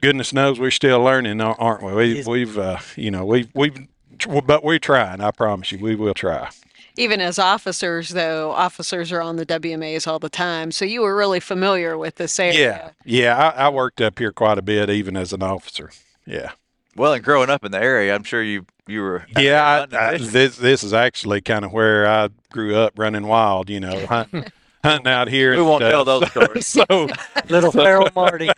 goodness 0.02 0.34
knows 0.34 0.60
we're 0.60 0.72
still 0.72 1.02
learning, 1.02 1.42
aren't 1.42 1.84
we? 1.84 1.94
we 1.94 2.24
we've 2.26 2.58
uh, 2.58 2.80
you 2.96 3.12
know 3.12 3.26
we've 3.26 3.50
we've 3.54 3.88
but 4.46 4.64
we're 4.64 4.80
trying. 4.80 5.22
I 5.22 5.32
promise 5.32 5.72
you, 5.72 5.80
we 5.80 5.96
will 5.96 6.14
try. 6.14 6.50
Even 6.98 7.22
as 7.22 7.40
officers, 7.40 8.10
though, 8.10 8.52
officers 8.52 9.12
are 9.14 9.22
on 9.22 9.38
the 9.38 9.46
WMAs 9.46 10.06
all 10.06 10.20
the 10.20 10.30
time. 10.30 10.72
So 10.72 10.84
you 10.84 11.02
were 11.02 11.16
really 11.16 11.40
familiar 11.40 11.98
with 11.98 12.16
this 12.16 12.38
area. 12.40 12.94
Yeah, 13.06 13.28
yeah. 13.36 13.54
I, 13.56 13.68
I 13.68 13.70
worked 13.70 14.02
up 14.02 14.20
here 14.20 14.34
quite 14.34 14.58
a 14.58 14.62
bit, 14.62 14.90
even 14.90 15.16
as 15.16 15.32
an 15.32 15.42
officer. 15.42 15.92
Yeah, 16.26 16.52
Well, 16.98 17.14
and 17.14 17.24
growing 17.24 17.50
up 17.50 17.64
in 17.64 17.72
the 17.72 17.82
area, 17.82 18.14
I'm 18.14 18.24
sure 18.24 18.44
you 18.44 18.66
you 18.90 19.02
were. 19.02 19.26
yeah. 19.38 19.86
I, 19.92 20.08
I, 20.14 20.18
this 20.18 20.58
this 20.58 20.84
is 20.84 20.94
actually 20.94 21.42
kind 21.42 21.64
of 21.66 21.72
where 21.72 22.08
I 22.08 22.30
grew 22.52 22.76
up, 22.76 22.94
running 22.98 23.28
wild. 23.28 23.70
You 23.70 23.80
know, 23.80 24.06
hunt, 24.06 24.30
hunting 24.84 25.08
out 25.12 25.28
here. 25.28 25.56
We 25.56 25.62
won't 25.62 25.82
tell 25.82 26.06
those 26.06 26.28
stories. 26.32 26.68
So, 26.68 26.86
Little 27.50 27.72
feral 27.72 28.10
Marty. 28.16 28.50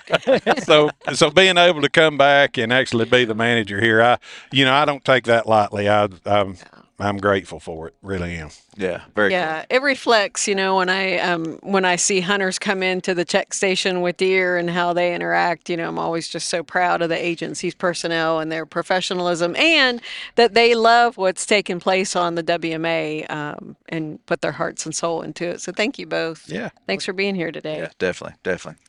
so, 0.64 0.90
so 1.14 1.30
being 1.30 1.58
able 1.58 1.82
to 1.82 1.90
come 1.90 2.18
back 2.18 2.58
and 2.58 2.72
actually 2.72 3.06
be 3.06 3.26
the 3.26 3.36
manager 3.36 3.82
here, 3.82 4.02
I, 4.02 4.18
you 4.52 4.66
know, 4.66 4.74
I 4.74 4.86
don't 4.86 5.04
take 5.04 5.26
that 5.26 5.48
lightly. 5.48 5.90
I, 5.90 6.08
I'm, 6.26 6.58
I'm 7.02 7.18
grateful 7.18 7.60
for 7.60 7.88
it. 7.88 7.96
Really 8.02 8.36
am. 8.36 8.50
yeah, 8.78 9.02
very. 9.16 9.32
Yeah, 9.32 9.66
it 9.70 9.82
reflects, 9.82 10.48
you 10.48 10.54
know, 10.54 10.78
when 10.78 10.88
I 10.90 11.18
um, 11.18 11.60
when 11.64 11.84
I 11.84 11.96
see 11.96 12.22
hunters 12.22 12.60
come 12.60 12.84
into 12.84 13.16
the 13.16 13.26
check 13.26 13.54
station 13.54 14.02
with 14.02 14.18
deer 14.18 14.58
and 14.58 14.70
how 14.70 14.94
they 14.94 15.16
interact. 15.16 15.70
You 15.70 15.78
know, 15.78 15.90
I'm 15.90 15.98
always 15.98 16.28
just 16.28 16.48
so 16.48 16.64
proud 16.64 17.02
of 17.02 17.10
the 17.10 17.18
agency's 17.18 17.74
personnel 17.74 18.40
and 18.40 18.52
their 18.52 18.66
professionalism, 18.66 19.56
and 19.56 20.02
that 20.36 20.54
they 20.54 20.76
love 20.76 21.18
what's 21.18 21.46
taking 21.46 21.80
place 21.80 22.16
on 22.16 22.36
the 22.36 22.44
WMA 22.44 23.30
um, 23.32 23.76
and 23.90 24.24
put 24.28 24.42
their 24.42 24.52
hearts 24.52 24.86
and 24.86 24.96
soul 24.96 25.24
into 25.24 25.48
it. 25.48 25.62
So 25.62 25.72
thank 25.72 25.98
you 25.98 26.06
both. 26.06 26.48
Yeah. 26.48 26.70
Thanks 26.86 27.06
for 27.06 27.14
being 27.14 27.36
here 27.36 27.52
today. 27.52 27.80
Yeah, 27.80 27.90
definitely, 27.98 28.38
definitely. 28.44 28.82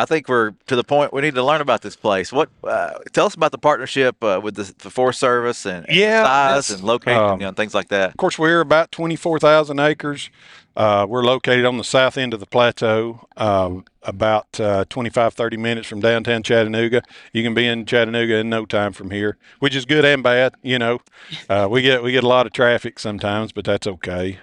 I 0.00 0.04
think 0.04 0.28
we're 0.28 0.52
to 0.66 0.76
the 0.76 0.84
point 0.84 1.12
we 1.12 1.22
need 1.22 1.34
to 1.34 1.42
learn 1.42 1.60
about 1.60 1.82
this 1.82 1.96
place. 1.96 2.32
What? 2.32 2.48
Uh, 2.62 2.98
tell 3.12 3.26
us 3.26 3.34
about 3.34 3.52
the 3.52 3.58
partnership 3.58 4.22
uh, 4.22 4.40
with 4.42 4.54
the, 4.54 4.74
the 4.78 4.90
Forest 4.90 5.20
Service 5.20 5.66
and, 5.66 5.88
and 5.88 5.96
Yeah, 5.96 6.24
size 6.24 6.70
and 6.70 6.84
location, 6.84 7.22
um, 7.22 7.40
you 7.40 7.46
know, 7.46 7.52
things 7.52 7.74
like 7.74 7.88
that. 7.88 8.10
Of 8.10 8.16
course, 8.16 8.38
we're 8.38 8.60
about 8.60 8.92
24,000 8.92 9.78
acres. 9.78 10.30
Uh, 10.76 11.06
we're 11.08 11.24
located 11.24 11.64
on 11.64 11.78
the 11.78 11.84
south 11.84 12.18
end 12.18 12.34
of 12.34 12.40
the 12.40 12.46
plateau, 12.46 13.26
um, 13.38 13.84
about 14.02 14.60
uh, 14.60 14.84
25, 14.90 15.32
30 15.32 15.56
minutes 15.56 15.88
from 15.88 16.00
downtown 16.00 16.42
Chattanooga. 16.42 17.02
You 17.32 17.42
can 17.42 17.54
be 17.54 17.66
in 17.66 17.86
Chattanooga 17.86 18.36
in 18.36 18.50
no 18.50 18.66
time 18.66 18.92
from 18.92 19.10
here, 19.10 19.38
which 19.58 19.74
is 19.74 19.86
good 19.86 20.04
and 20.04 20.22
bad. 20.22 20.54
You 20.62 20.78
know, 20.78 21.00
uh, 21.48 21.66
we 21.70 21.80
get 21.80 22.02
we 22.02 22.12
get 22.12 22.24
a 22.24 22.28
lot 22.28 22.44
of 22.44 22.52
traffic 22.52 22.98
sometimes, 22.98 23.52
but 23.52 23.64
that's 23.64 23.86
okay. 23.86 24.38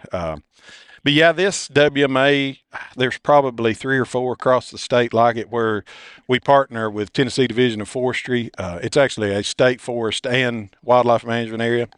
But 1.03 1.11
yeah, 1.13 1.33
this 1.33 1.67
WMA, 1.67 2.59
there's 2.95 3.17
probably 3.17 3.73
three 3.73 3.97
or 3.97 4.05
four 4.05 4.33
across 4.33 4.71
the 4.71 4.77
state 4.77 5.13
like 5.13 5.35
it 5.35 5.49
where 5.49 5.83
we 6.29 6.39
partner 6.39 6.89
with 6.89 7.11
Tennessee 7.11 7.45
Division 7.47 7.81
of 7.81 7.89
Forestry. 7.89 8.51
Uh, 8.57 8.79
it's 8.81 8.95
actually 8.95 9.31
a 9.33 9.43
state 9.43 9.81
forest 9.81 10.25
and 10.25 10.69
wildlife 10.81 11.25
management 11.25 11.61
area. 11.61 11.89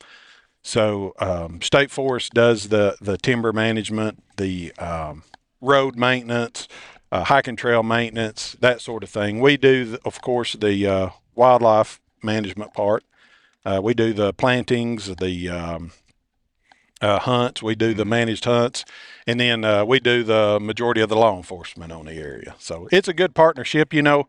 So 0.64 1.14
um, 1.20 1.62
state 1.62 1.92
forest 1.92 2.34
does 2.34 2.70
the 2.70 2.98
the 3.00 3.20
timber 3.20 3.54
management, 3.54 4.24
the 4.38 4.74
um, 4.80 5.22
road 5.62 5.96
maintenance, 5.96 6.68
uh, 7.12 7.26
hiking 7.26 7.56
trail 7.56 7.84
maintenance, 7.84 8.56
that 8.62 8.82
sort 8.82 9.04
of 9.04 9.12
thing. 9.12 9.40
We 9.40 9.58
do, 9.58 10.00
of 10.04 10.22
course, 10.22 10.54
the 10.54 10.88
uh, 10.88 11.10
wildlife 11.36 12.02
management 12.24 12.74
part. 12.74 13.04
Uh, 13.64 13.80
we 13.84 13.94
do 13.94 14.14
the 14.14 14.34
plantings, 14.34 15.16
the 15.16 15.50
um, 15.50 15.92
uh, 17.06 17.20
hunts. 17.20 17.62
We 17.62 17.76
do 17.76 17.94
the 17.94 18.06
managed 18.06 18.46
hunts, 18.46 18.84
and 19.28 19.40
then 19.40 19.64
uh, 19.64 19.86
we 19.86 20.00
do 20.00 20.24
the 20.24 20.60
majority 20.60 21.02
of 21.02 21.10
the 21.10 21.16
law 21.16 21.38
enforcement 21.38 21.92
on 21.92 22.06
the 22.06 22.14
area. 22.14 22.56
So 22.58 22.88
it's 22.92 23.08
a 23.08 23.14
good 23.14 23.36
partnership. 23.36 23.94
You 23.94 24.02
know, 24.02 24.28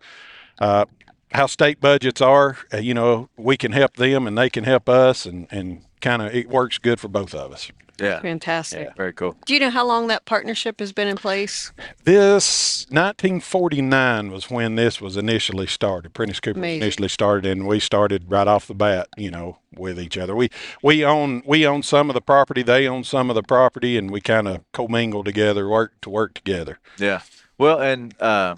uh, 0.58 0.84
how 1.32 1.46
state 1.46 1.80
budgets 1.80 2.20
are. 2.20 2.58
Uh, 2.72 2.78
you 2.78 2.94
know, 2.94 3.28
we 3.36 3.56
can 3.56 3.72
help 3.72 3.96
them, 3.96 4.26
and 4.26 4.36
they 4.36 4.50
can 4.50 4.64
help 4.64 4.88
us, 4.88 5.26
and 5.26 5.46
and 5.50 5.84
kind 6.00 6.20
of 6.22 6.34
it 6.34 6.48
works 6.48 6.78
good 6.78 7.00
for 7.00 7.08
both 7.08 7.34
of 7.34 7.52
us. 7.52 7.70
Yeah, 7.98 8.20
Fantastic. 8.20 8.94
very 8.96 9.12
cool. 9.12 9.36
Do 9.46 9.54
you 9.54 9.60
know 9.60 9.70
how 9.70 9.86
long 9.86 10.08
that 10.08 10.24
partnership 10.26 10.80
has 10.80 10.92
been 10.92 11.08
in 11.08 11.16
place? 11.16 11.72
This 12.04 12.86
1949 12.90 14.30
was 14.30 14.50
when 14.50 14.74
this 14.74 15.00
was 15.00 15.16
initially 15.16 15.66
started. 15.66 16.12
Prentice 16.12 16.40
Cooper 16.40 16.58
Amazing. 16.58 16.82
initially 16.82 17.08
started, 17.08 17.46
and 17.46 17.66
we 17.66 17.80
started 17.80 18.30
right 18.30 18.46
off 18.46 18.66
the 18.66 18.74
bat, 18.74 19.08
you 19.16 19.30
know, 19.30 19.58
with 19.74 19.98
each 19.98 20.18
other. 20.18 20.34
We 20.36 20.50
we 20.82 21.04
own 21.04 21.42
we 21.46 21.66
own 21.66 21.82
some 21.82 22.10
of 22.10 22.14
the 22.14 22.20
property, 22.20 22.62
they 22.62 22.86
own 22.86 23.04
some 23.04 23.30
of 23.30 23.34
the 23.34 23.42
property, 23.42 23.96
and 23.96 24.10
we 24.10 24.20
kind 24.20 24.46
of 24.48 24.60
commingle 24.72 25.24
together, 25.24 25.68
work 25.68 25.92
to 26.02 26.10
work 26.10 26.34
together. 26.34 26.78
Yeah. 26.98 27.20
Well, 27.58 27.80
and 27.80 28.14
uh, 28.20 28.56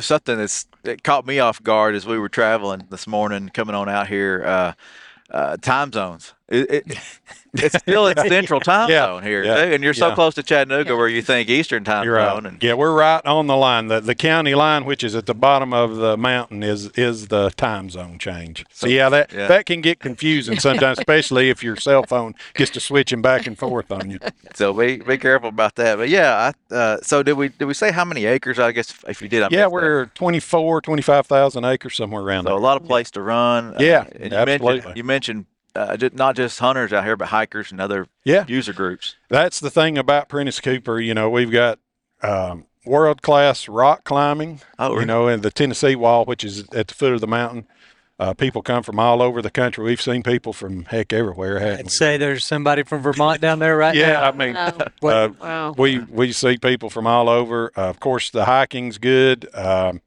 something 0.00 0.36
that's 0.38 0.66
that 0.82 1.04
caught 1.04 1.26
me 1.26 1.38
off 1.38 1.62
guard 1.62 1.94
as 1.94 2.06
we 2.06 2.18
were 2.18 2.28
traveling 2.28 2.86
this 2.90 3.06
morning, 3.06 3.50
coming 3.50 3.74
on 3.74 3.88
out 3.88 4.08
here. 4.08 4.42
Uh, 4.44 4.72
uh, 5.30 5.56
time 5.56 5.90
zones. 5.90 6.34
It, 6.52 6.70
it, 6.70 6.98
it's 7.54 7.78
still 7.78 8.06
in 8.08 8.16
central 8.16 8.60
time 8.72 8.90
Yeah, 8.90 9.06
zone 9.06 9.22
here, 9.22 9.44
yeah, 9.44 9.54
too, 9.64 9.72
and 9.74 9.82
you're 9.84 9.94
so 9.94 10.08
yeah. 10.08 10.14
close 10.14 10.34
to 10.34 10.42
Chattanooga 10.42 10.96
where 10.96 11.08
you 11.08 11.22
think 11.22 11.48
Eastern 11.48 11.82
time 11.84 12.04
You're 12.04 12.16
zone. 12.16 12.44
right. 12.44 12.52
And 12.52 12.62
Yeah, 12.62 12.74
we're 12.74 12.92
right 12.94 13.24
on 13.26 13.46
the 13.46 13.56
line. 13.56 13.88
The 13.88 14.00
the 14.00 14.14
county 14.14 14.54
line, 14.54 14.84
which 14.84 15.02
is 15.02 15.14
at 15.14 15.26
the 15.26 15.34
bottom 15.34 15.72
of 15.72 15.96
the 15.96 16.16
mountain, 16.16 16.62
is 16.62 16.88
is 16.90 17.28
the 17.28 17.50
time 17.50 17.90
zone 17.90 18.18
change. 18.18 18.64
So 18.70 18.86
yeah, 18.86 19.08
that 19.08 19.32
yeah. 19.32 19.48
that 19.48 19.66
can 19.66 19.80
get 19.80 19.98
confusing 20.00 20.58
sometimes, 20.58 20.98
especially 21.00 21.50
if 21.50 21.62
your 21.62 21.76
cell 21.76 22.04
phone 22.04 22.34
gets 22.54 22.70
to 22.72 22.80
switching 22.80 23.22
back 23.22 23.46
and 23.46 23.58
forth 23.58 23.90
on 23.90 24.10
you. 24.10 24.18
so 24.54 24.72
be 24.72 24.96
be 24.98 25.18
careful 25.18 25.48
about 25.48 25.74
that. 25.76 25.96
But 25.96 26.08
yeah, 26.08 26.52
I, 26.70 26.74
uh, 26.74 26.98
so 27.02 27.22
did 27.22 27.34
we 27.34 27.48
did 27.48 27.64
we 27.64 27.74
say 27.74 27.92
how 27.92 28.04
many 28.04 28.24
acres? 28.26 28.58
I 28.58 28.72
guess 28.72 28.94
if 29.08 29.22
you 29.22 29.28
did, 29.28 29.42
I 29.42 29.48
Yeah, 29.50 29.66
we're 29.68 30.06
24, 30.06 30.80
25,000 30.82 31.64
acres 31.64 31.96
somewhere 31.96 32.22
around 32.22 32.44
So 32.44 32.56
a 32.56 32.58
lot 32.58 32.80
of 32.80 32.86
place 32.86 33.10
to 33.12 33.22
run. 33.22 33.74
Yeah, 33.78 34.00
uh, 34.00 34.04
and 34.20 34.32
you 34.32 34.38
absolutely. 34.38 34.72
mentioned 34.76 34.96
you 34.96 35.04
mentioned 35.04 35.46
uh, 35.74 35.96
not 36.12 36.36
just 36.36 36.58
hunters 36.58 36.92
out 36.92 37.04
here, 37.04 37.16
but 37.16 37.28
hikers 37.28 37.70
and 37.72 37.80
other 37.80 38.06
Yeah. 38.24 38.44
user 38.48 38.72
groups. 38.72 39.16
That's 39.28 39.60
the 39.60 39.70
thing 39.70 39.96
about 39.98 40.28
Prentice 40.28 40.60
Cooper. 40.60 41.00
You 41.00 41.14
know, 41.14 41.30
we've 41.30 41.50
got 41.50 41.78
um, 42.22 42.66
world 42.84 43.22
class 43.22 43.68
rock 43.68 44.04
climbing. 44.04 44.60
Oh, 44.78 44.98
you 45.00 45.06
know, 45.06 45.28
and 45.28 45.42
the 45.42 45.50
Tennessee 45.50 45.96
Wall, 45.96 46.24
which 46.24 46.44
is 46.44 46.68
at 46.74 46.88
the 46.88 46.94
foot 46.94 47.12
of 47.12 47.20
the 47.20 47.26
mountain. 47.26 47.66
Uh, 48.18 48.32
people 48.34 48.62
come 48.62 48.84
from 48.84 49.00
all 49.00 49.20
over 49.20 49.42
the 49.42 49.50
country. 49.50 49.82
We've 49.84 50.00
seen 50.00 50.22
people 50.22 50.52
from 50.52 50.84
heck 50.84 51.12
everywhere. 51.12 51.58
I'd 51.78 51.84
we? 51.84 51.88
say 51.88 52.16
there's 52.18 52.44
somebody 52.44 52.84
from 52.84 53.02
Vermont 53.02 53.40
down 53.40 53.58
there 53.58 53.76
right 53.76 53.96
yeah, 53.96 54.12
now. 54.12 54.22
I 54.28 54.32
mean, 54.32 54.54
Wow. 55.00 55.10
Uh, 55.24 55.28
Wow. 55.40 55.74
we 55.76 55.98
we 55.98 56.30
see 56.30 56.56
people 56.58 56.88
from 56.90 57.06
all 57.08 57.28
over. 57.28 57.72
Uh, 57.76 57.88
of 57.88 57.98
course, 57.98 58.30
the 58.30 58.44
hiking's 58.44 58.98
good. 58.98 59.48
Um, 59.54 60.02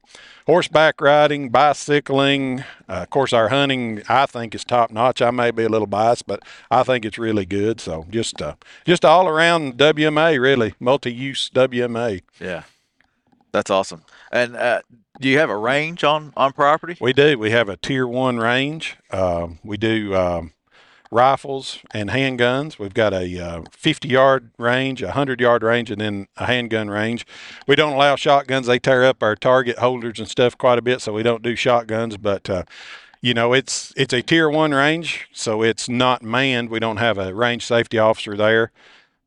horseback 0.46 1.00
riding, 1.00 1.50
bicycling. 1.50 2.60
Uh, 2.88 3.02
of 3.02 3.10
course, 3.10 3.32
our 3.32 3.48
hunting 3.48 4.02
I 4.08 4.26
think 4.26 4.54
is 4.54 4.64
top 4.64 4.90
notch. 4.90 5.20
I 5.20 5.30
may 5.30 5.50
be 5.50 5.64
a 5.64 5.68
little 5.68 5.86
biased, 5.86 6.26
but 6.26 6.42
I 6.70 6.82
think 6.82 7.04
it's 7.04 7.18
really 7.18 7.44
good. 7.44 7.80
So 7.80 8.06
just 8.10 8.40
uh, 8.40 8.54
just 8.84 9.04
all 9.04 9.28
around 9.28 9.76
WMA, 9.76 10.40
really 10.40 10.74
multi-use 10.80 11.50
WMA. 11.50 12.22
Yeah, 12.40 12.62
that's 13.52 13.70
awesome. 13.70 14.02
And 14.32 14.56
uh, 14.56 14.82
do 15.20 15.28
you 15.28 15.38
have 15.38 15.50
a 15.50 15.56
range 15.56 16.04
on 16.04 16.32
on 16.36 16.52
property? 16.52 16.96
We 17.00 17.12
do. 17.12 17.38
We 17.38 17.50
have 17.50 17.68
a 17.68 17.76
tier 17.76 18.06
one 18.06 18.38
range. 18.38 18.96
Um, 19.10 19.58
we 19.64 19.76
do 19.76 20.14
um, 20.14 20.52
rifles 21.10 21.80
and 21.92 22.10
handguns. 22.10 22.78
We've 22.78 22.94
got 22.94 23.12
a 23.12 23.38
uh, 23.38 23.62
50 23.70 24.08
yard 24.08 24.50
range, 24.58 25.02
a 25.02 25.06
100 25.06 25.40
yard 25.40 25.62
range, 25.62 25.90
and 25.90 26.00
then 26.00 26.28
a 26.36 26.46
handgun 26.46 26.88
range. 26.90 27.26
We 27.66 27.76
don't 27.76 27.92
allow 27.92 28.16
shotguns. 28.16 28.66
They 28.66 28.78
tear 28.78 29.04
up 29.04 29.22
our 29.22 29.36
target 29.36 29.78
holders 29.78 30.18
and 30.18 30.28
stuff 30.28 30.56
quite 30.56 30.78
a 30.78 30.82
bit, 30.82 31.00
so 31.00 31.12
we 31.12 31.22
don't 31.22 31.42
do 31.42 31.56
shotguns. 31.56 32.16
But 32.16 32.48
uh, 32.50 32.64
you 33.20 33.34
know, 33.34 33.52
it's 33.52 33.92
it's 33.96 34.12
a 34.12 34.22
tier 34.22 34.48
one 34.48 34.72
range, 34.72 35.28
so 35.32 35.62
it's 35.62 35.88
not 35.88 36.22
manned. 36.22 36.70
We 36.70 36.80
don't 36.80 36.98
have 36.98 37.18
a 37.18 37.34
range 37.34 37.66
safety 37.66 37.98
officer 37.98 38.36
there, 38.36 38.72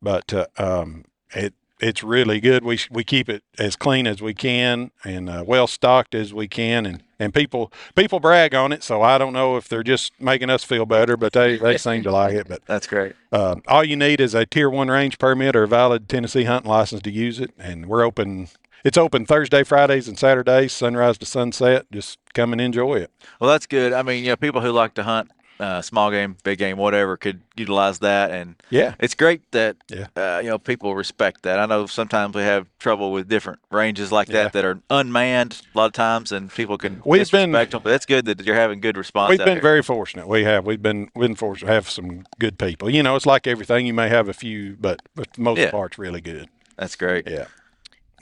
but 0.01 0.33
uh, 0.33 0.47
um, 0.57 1.05
it 1.31 1.53
it's 1.79 2.03
really 2.03 2.39
good. 2.39 2.63
We 2.63 2.79
we 2.91 3.03
keep 3.03 3.29
it 3.29 3.43
as 3.57 3.75
clean 3.75 4.07
as 4.07 4.21
we 4.21 4.33
can 4.33 4.91
and 5.03 5.29
uh, 5.29 5.43
well 5.45 5.67
stocked 5.67 6.13
as 6.15 6.33
we 6.33 6.47
can, 6.47 6.85
and 6.85 7.03
and 7.19 7.33
people 7.33 7.71
people 7.95 8.19
brag 8.19 8.55
on 8.55 8.71
it. 8.71 8.83
So 8.83 9.01
I 9.01 9.17
don't 9.17 9.33
know 9.33 9.57
if 9.57 9.67
they're 9.67 9.83
just 9.83 10.13
making 10.19 10.49
us 10.49 10.63
feel 10.63 10.85
better, 10.85 11.17
but 11.17 11.33
they 11.33 11.57
they 11.57 11.77
seem 11.89 12.03
to 12.03 12.11
like 12.11 12.33
it. 12.33 12.47
But 12.47 12.65
That's 12.65 12.87
great. 12.87 13.13
uh, 13.31 13.55
all 13.67 13.83
you 13.83 13.95
need 13.95 14.21
is 14.21 14.33
a 14.33 14.45
tier 14.45 14.69
one 14.69 14.87
range 14.87 15.17
permit 15.19 15.55
or 15.55 15.63
a 15.63 15.67
valid 15.67 16.07
Tennessee 16.09 16.45
hunting 16.45 16.71
license 16.71 17.01
to 17.03 17.11
use 17.11 17.39
it, 17.39 17.51
and 17.59 17.85
we're 17.87 18.03
open. 18.03 18.47
It's 18.85 18.97
open 18.97 19.25
Thursday, 19.25 19.63
Fridays, 19.65 20.07
and 20.07 20.17
Saturdays, 20.17 20.71
sunrise 20.71 21.17
to 21.17 21.25
sunset. 21.25 21.85
Just 21.91 22.17
come 22.33 22.53
and 22.53 22.61
enjoy 22.61 22.95
it. 22.95 23.11
Well, 23.41 23.49
that's 23.49 23.65
good. 23.65 23.91
I 23.91 24.03
mean, 24.03 24.23
you 24.23 24.29
know, 24.29 24.37
people 24.37 24.61
who 24.61 24.71
like 24.71 24.93
to 24.93 25.03
hunt 25.03 25.31
uh, 25.59 25.81
small 25.81 26.09
game, 26.09 26.37
big 26.43 26.57
game, 26.57 26.77
whatever, 26.77 27.17
could 27.17 27.41
utilize 27.57 27.99
that, 27.99 28.31
and 28.31 28.55
Yeah. 28.69 28.95
it's 28.99 29.13
great 29.13 29.41
that 29.51 29.75
Yeah. 29.89 30.07
uh, 30.15 30.39
you 30.41 30.49
know 30.49 30.57
people 30.57 30.95
respect 30.95 31.43
that. 31.43 31.59
I 31.59 31.65
know 31.65 31.85
sometimes 31.85 32.33
we 32.35 32.43
have 32.43 32.67
trouble 32.79 33.11
with 33.11 33.27
different 33.27 33.59
ranges 33.69 34.09
like 34.11 34.27
that 34.29 34.43
Yeah. 34.43 34.47
that 34.49 34.63
are 34.65 34.79
unmanned 34.89 35.61
a 35.75 35.77
lot 35.77 35.87
of 35.87 35.91
times, 35.93 36.31
and 36.31 36.49
people 36.53 36.77
can 36.77 37.01
We've 37.05 37.29
been- 37.29 37.49
disrespect 37.51 37.71
them. 37.71 37.81
But 37.83 37.89
that's 37.89 38.05
good 38.05 38.25
that 38.25 38.45
you're 38.45 38.55
having 38.55 38.79
good 38.79 38.95
response. 38.97 39.31
We've 39.31 39.39
out 39.41 39.45
been 39.45 39.55
there. 39.55 39.61
very 39.61 39.83
fortunate. 39.83 40.27
We 40.29 40.45
have. 40.45 40.65
We've 40.65 40.81
been 40.81 41.09
been 41.19 41.35
fortunate 41.35 41.67
to 41.67 41.73
have 41.73 41.89
some 41.89 42.23
good 42.39 42.57
people. 42.57 42.89
You 42.89 43.03
know, 43.03 43.15
it's 43.17 43.25
like 43.25 43.45
everything. 43.45 43.85
You 43.85 43.93
may 43.93 44.07
have 44.07 44.29
a 44.29 44.33
few, 44.33 44.77
but 44.79 45.01
for 45.15 45.23
the 45.35 45.41
most 45.41 45.59
Yeah. 45.59 45.71
part, 45.71 45.91
it's 45.91 45.99
really 45.99 46.21
good. 46.21 46.47
That's 46.77 46.95
great. 46.95 47.27
Yeah. 47.27 47.45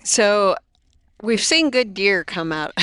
So 0.04 0.56
we've 1.22 1.42
seen 1.42 1.70
good 1.70 1.94
deer 1.94 2.24
come 2.24 2.52
out 2.52 2.74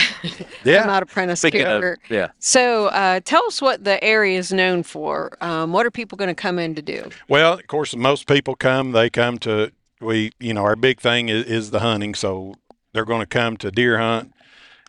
Yeah. 0.64 0.82
come 0.82 0.90
out 0.90 1.02
of 1.02 1.08
Prentice 1.08 1.40
Speaking 1.40 1.64
Cooper. 1.64 1.92
of, 1.92 2.10
yeah, 2.10 2.28
So 2.38 2.86
uh, 2.86 3.20
tell 3.24 3.44
us 3.46 3.60
what 3.60 3.84
the 3.84 4.02
area 4.02 4.38
is 4.38 4.52
known 4.52 4.82
for. 4.82 5.36
Um, 5.40 5.72
what 5.72 5.84
are 5.86 5.90
people 5.90 6.16
going 6.16 6.28
to 6.28 6.34
come 6.34 6.58
in 6.58 6.74
to 6.74 6.82
do? 6.82 7.10
Well, 7.28 7.54
of 7.54 7.66
course, 7.66 7.94
most 7.94 8.26
people 8.26 8.56
come. 8.56 8.92
They 8.92 9.10
come 9.10 9.38
to 9.40 9.72
we. 10.00 10.32
You 10.40 10.54
know, 10.54 10.64
our 10.64 10.76
big 10.76 11.00
thing 11.00 11.28
is, 11.28 11.44
is 11.44 11.70
the 11.70 11.80
hunting. 11.80 12.14
So 12.14 12.54
they're 12.92 13.04
going 13.04 13.20
to 13.20 13.26
come 13.26 13.56
to 13.58 13.70
deer 13.70 13.98
hunt. 13.98 14.32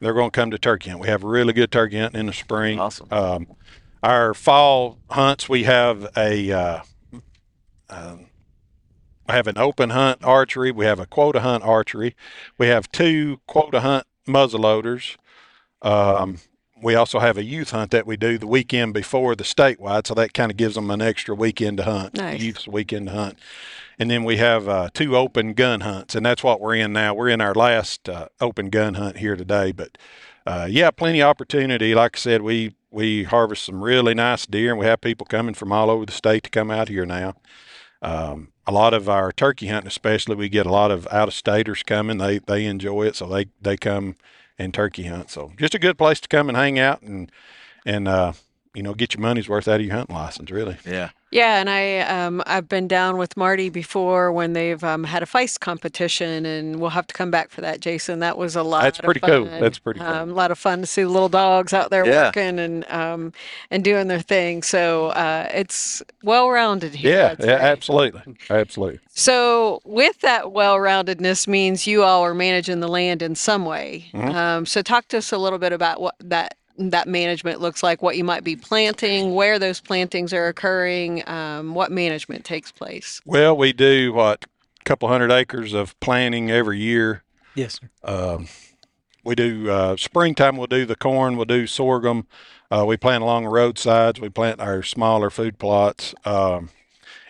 They're 0.02 0.14
going 0.14 0.32
to 0.32 0.36
come 0.36 0.52
to 0.52 0.58
turkey 0.58 0.90
hunt. 0.90 1.02
We 1.02 1.08
have 1.08 1.24
really 1.24 1.54
good 1.54 1.72
turkey 1.72 2.00
hunting 2.00 2.22
in 2.22 2.26
the 2.28 2.34
spring. 2.34 2.80
Awesome. 2.80 3.08
Um, 3.12 3.48
our 4.04 4.34
fall 4.34 5.00
hunts, 5.10 5.50
we 5.50 5.64
have 5.64 6.08
a. 6.16 6.52
Uh, 6.52 6.82
um, 7.90 8.28
I 9.28 9.34
have 9.36 9.48
an 9.48 9.58
open 9.58 9.90
hunt 9.90 10.24
archery. 10.24 10.72
We 10.72 10.86
have 10.86 11.00
a 11.00 11.08
quota 11.08 11.40
hunt 11.40 11.64
archery. 11.64 12.16
We 12.58 12.68
have 12.68 12.92
two 12.92 13.40
quota 13.48 13.80
hunt 13.82 14.06
muzzleloaders. 14.28 15.18
Um, 15.86 16.40
we 16.82 16.96
also 16.96 17.20
have 17.20 17.38
a 17.38 17.44
youth 17.44 17.72
hunt 17.72 17.92
that 17.92 18.06
we 18.06 18.18
do 18.18 18.38
the 18.38 18.48
weekend 18.48 18.94
before 18.94 19.36
the 19.36 19.44
statewide, 19.44 20.08
so 20.08 20.14
that 20.16 20.34
kind 20.34 20.52
of 20.52 20.58
gives 20.58 20.76
them 20.76 20.92
an 20.92 21.02
extra 21.02 21.34
weekend 21.34 21.78
to 21.78 21.84
hunt. 21.84 22.16
Nice. 22.16 22.42
Youth's 22.42 22.68
weekend 22.68 23.08
to 23.08 23.14
hunt. 23.14 23.40
And 23.98 24.12
then 24.12 24.26
we 24.26 24.38
have 24.38 24.68
uh, 24.68 24.90
two 24.94 25.16
open 25.16 25.54
gun 25.54 25.82
hunts, 25.82 26.16
and 26.16 26.26
that's 26.26 26.44
what 26.44 26.60
we're 26.60 26.76
in 26.76 26.92
now. 26.92 27.14
We're 27.14 27.30
in 27.30 27.40
our 27.40 27.54
last 27.54 28.10
uh, 28.10 28.28
open 28.42 28.70
gun 28.70 28.96
hunt 28.96 29.18
here 29.18 29.38
today, 29.38 29.72
but 29.72 29.98
uh, 30.46 30.68
yeah, 30.70 30.92
plenty 30.92 31.22
of 31.22 31.30
opportunity. 31.30 31.96
Like 31.96 32.18
I 32.18 32.20
said, 32.20 32.42
we 32.42 32.76
we 32.92 33.24
harvest 33.24 33.66
some 33.66 33.84
really 33.84 34.14
nice 34.14 34.46
deer, 34.46 34.72
and 34.72 34.80
we 34.80 34.86
have 34.86 35.02
people 35.02 35.26
coming 35.26 35.54
from 35.54 35.72
all 35.72 35.90
over 35.90 36.06
the 36.06 36.12
state 36.12 36.44
to 36.44 36.50
come 36.50 36.72
out 36.72 36.90
here 36.90 37.06
now. 37.06 37.36
Um, 38.02 38.52
a 38.68 38.72
lot 38.72 38.94
of 38.94 39.08
our 39.08 39.32
turkey 39.32 39.68
hunting, 39.68 39.88
especially, 39.88 40.36
we 40.36 40.50
get 40.50 40.66
a 40.66 40.72
lot 40.72 40.92
of 40.92 41.08
out 41.08 41.28
of 41.28 41.34
staters 41.34 41.84
coming. 41.84 42.18
They 42.18 42.40
they 42.40 42.66
enjoy 42.66 43.04
it, 43.04 43.16
so 43.16 43.28
they 43.28 43.46
they 43.62 43.78
come 43.78 44.18
and 44.58 44.74
turkey 44.74 45.04
hunt. 45.04 45.30
So 45.30 45.52
just 45.58 45.76
a 45.76 45.80
good 45.80 45.98
place 45.98 46.20
to 46.22 46.28
come 46.28 46.50
and 46.50 46.58
hang 46.58 46.80
out 46.80 47.02
and 47.02 47.32
and 47.86 48.08
uh, 48.08 48.34
you 48.74 48.84
know 48.84 48.94
get 48.94 49.14
your 49.14 49.22
money's 49.22 49.50
worth 49.50 49.68
out 49.68 49.80
of 49.80 49.86
your 49.86 49.96
hunting 49.96 50.16
license. 50.16 50.52
Really. 50.52 50.78
yeah. 50.86 51.10
Yeah, 51.32 51.60
and 51.60 51.70
I 51.70 52.00
um, 52.00 52.42
I've 52.46 52.70
been 52.70 52.88
down 52.88 53.18
with 53.18 53.36
Marty 53.36 53.70
before 53.70 54.32
when 54.32 54.54
they've 54.54 54.82
um, 54.84 55.04
had 55.04 55.22
a 55.24 55.26
feist 55.26 55.60
competition, 55.60 56.46
and 56.46 56.80
we'll 56.80 56.92
have 56.92 57.08
to 57.08 57.14
come 57.14 57.32
back 57.32 57.50
for 57.50 57.62
that, 57.62 57.80
Jason. 57.82 58.20
That 58.20 58.38
was 58.38 58.56
a 58.56 58.64
lot. 58.64 58.84
That's 58.84 59.00
pretty 59.00 59.20
cool. 59.20 59.46
That's 59.46 59.80
pretty 59.80 60.00
cool. 60.00 60.08
Um, 60.08 60.30
a 60.30 60.34
lot 60.34 60.52
of 60.52 60.60
fun 60.60 60.82
to 60.82 60.86
see 60.88 61.02
the 61.04 61.10
little 61.10 61.28
dogs 61.28 61.74
out 61.74 61.90
there 61.90 62.06
Yeah. 62.06 62.28
working 62.28 62.60
and 62.60 62.90
um, 62.92 63.34
and 63.72 63.84
doing 63.84 64.08
their 64.08 64.22
thing. 64.22 64.62
So 64.64 65.08
uh, 65.08 65.50
it's 65.54 66.02
well 66.24 66.50
rounded 66.50 66.94
here. 66.96 67.36
Yeah, 67.40 67.46
yeah, 67.46 67.58
absolutely, 67.60 68.38
absolutely. 68.50 69.00
So, 69.10 69.82
with 69.84 70.22
that 70.22 70.52
well 70.52 70.78
roundedness 70.78 71.48
means 71.48 71.88
you 71.88 72.04
all 72.04 72.22
are 72.24 72.36
managing 72.36 72.80
the 72.82 72.88
land 72.88 73.22
in 73.22 73.36
some 73.36 73.66
way. 73.66 74.06
Mhm. 74.14 74.34
Um, 74.34 74.66
so, 74.66 74.82
talk 74.82 75.08
to 75.10 75.18
us 75.18 75.32
a 75.32 75.38
little 75.38 75.60
bit 75.60 75.74
about 75.74 76.00
what 76.00 76.16
that 76.20 76.56
that 76.78 77.08
management 77.08 77.62
looks 77.62 77.82
like, 77.82 78.02
what 78.02 78.18
you 78.18 78.24
might 78.24 78.44
be 78.44 78.56
planting, 78.56 79.34
where 79.34 79.60
those 79.60 79.80
plantings 79.80 80.34
are 80.34 80.48
occurring, 80.48 81.28
um, 81.28 81.74
what 81.74 81.92
management 81.92 82.46
takes 82.46 82.72
place. 82.72 83.22
Well, 83.26 83.56
we 83.56 83.74
do 83.74 84.14
what 84.14 84.46
a 84.80 84.84
couple 84.84 85.08
hundred 85.08 85.32
acres 85.32 85.74
of 85.74 86.00
planting 86.00 86.52
every 86.52 86.80
year. 86.80 87.24
Yes, 87.56 87.80
sir. 87.80 87.90
Um, 88.04 88.48
we 89.24 89.36
do 89.36 89.70
uh, 89.70 89.96
springtime. 89.98 90.58
We'll 90.58 90.68
do 90.68 90.86
the 90.86 90.96
corn. 90.96 91.36
We'll 91.36 91.46
do 91.46 91.68
sorghum. 91.68 92.28
Uh, 92.70 92.84
we 92.86 92.98
plant 92.98 93.24
along 93.24 93.44
the 93.44 93.50
roadsides. 93.50 94.20
We 94.20 94.30
plant 94.30 94.60
our 94.60 94.84
smaller 94.84 95.30
food 95.30 95.58
plots. 95.58 96.14
Um, 96.26 96.70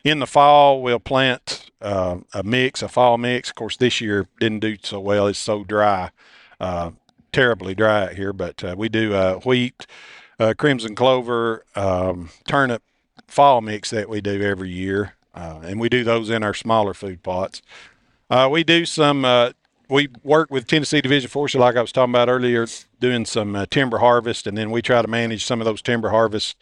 in 0.03 0.19
the 0.19 0.27
fall, 0.27 0.81
we'll 0.81 0.99
plant 0.99 1.71
uh, 1.81 2.17
a 2.33 2.43
mix, 2.43 2.81
a 2.81 2.87
fall 2.87 3.17
mix. 3.17 3.49
Of 3.49 3.55
course, 3.55 3.77
this 3.77 4.01
year 4.01 4.27
didn't 4.39 4.59
do 4.59 4.77
so 4.81 4.99
well. 4.99 5.27
It's 5.27 5.39
so 5.39 5.63
dry, 5.63 6.11
uh, 6.59 6.91
terribly 7.35 7.75
dry 7.75 8.03
out 8.05 8.13
here. 8.13 8.31
But 8.31 8.63
uh, 8.63 8.75
we 8.77 8.87
do 8.87 9.13
uh, 9.13 9.39
wheat, 9.39 9.85
uh, 10.39 10.53
crimson 10.57 10.95
clover, 10.95 11.65
um, 11.75 12.29
turnip 12.47 12.81
fall 13.27 13.61
mix 13.61 13.89
that 13.89 14.07
we 14.07 14.21
do 14.21 14.41
every 14.41 14.69
year, 14.69 15.15
uh, 15.33 15.59
and 15.63 15.79
we 15.79 15.89
do 15.89 16.03
those 16.03 16.29
in 16.29 16.43
our 16.43 16.53
smaller 16.53 16.93
food 16.93 17.21
plots. 17.23 17.61
Uh, 18.29 18.47
we 18.49 18.63
do 18.63 18.85
some. 18.85 19.25
Uh, 19.25 19.51
we 19.87 20.07
work 20.23 20.49
with 20.49 20.65
Tennessee 20.65 21.01
Division 21.01 21.29
Forestry, 21.29 21.59
like 21.59 21.75
I 21.75 21.81
was 21.81 21.91
talking 21.91 22.11
about 22.11 22.27
earlier, 22.27 22.65
doing 22.99 23.25
some 23.25 23.67
timber 23.69 23.99
harvest, 23.99 24.47
and 24.47 24.57
then 24.57 24.71
we 24.71 24.81
try 24.81 25.01
to 25.01 25.07
manage 25.07 25.45
some 25.45 25.61
of 25.61 25.65
those 25.65 25.81
timber 25.81 26.09
harvests 26.09 26.55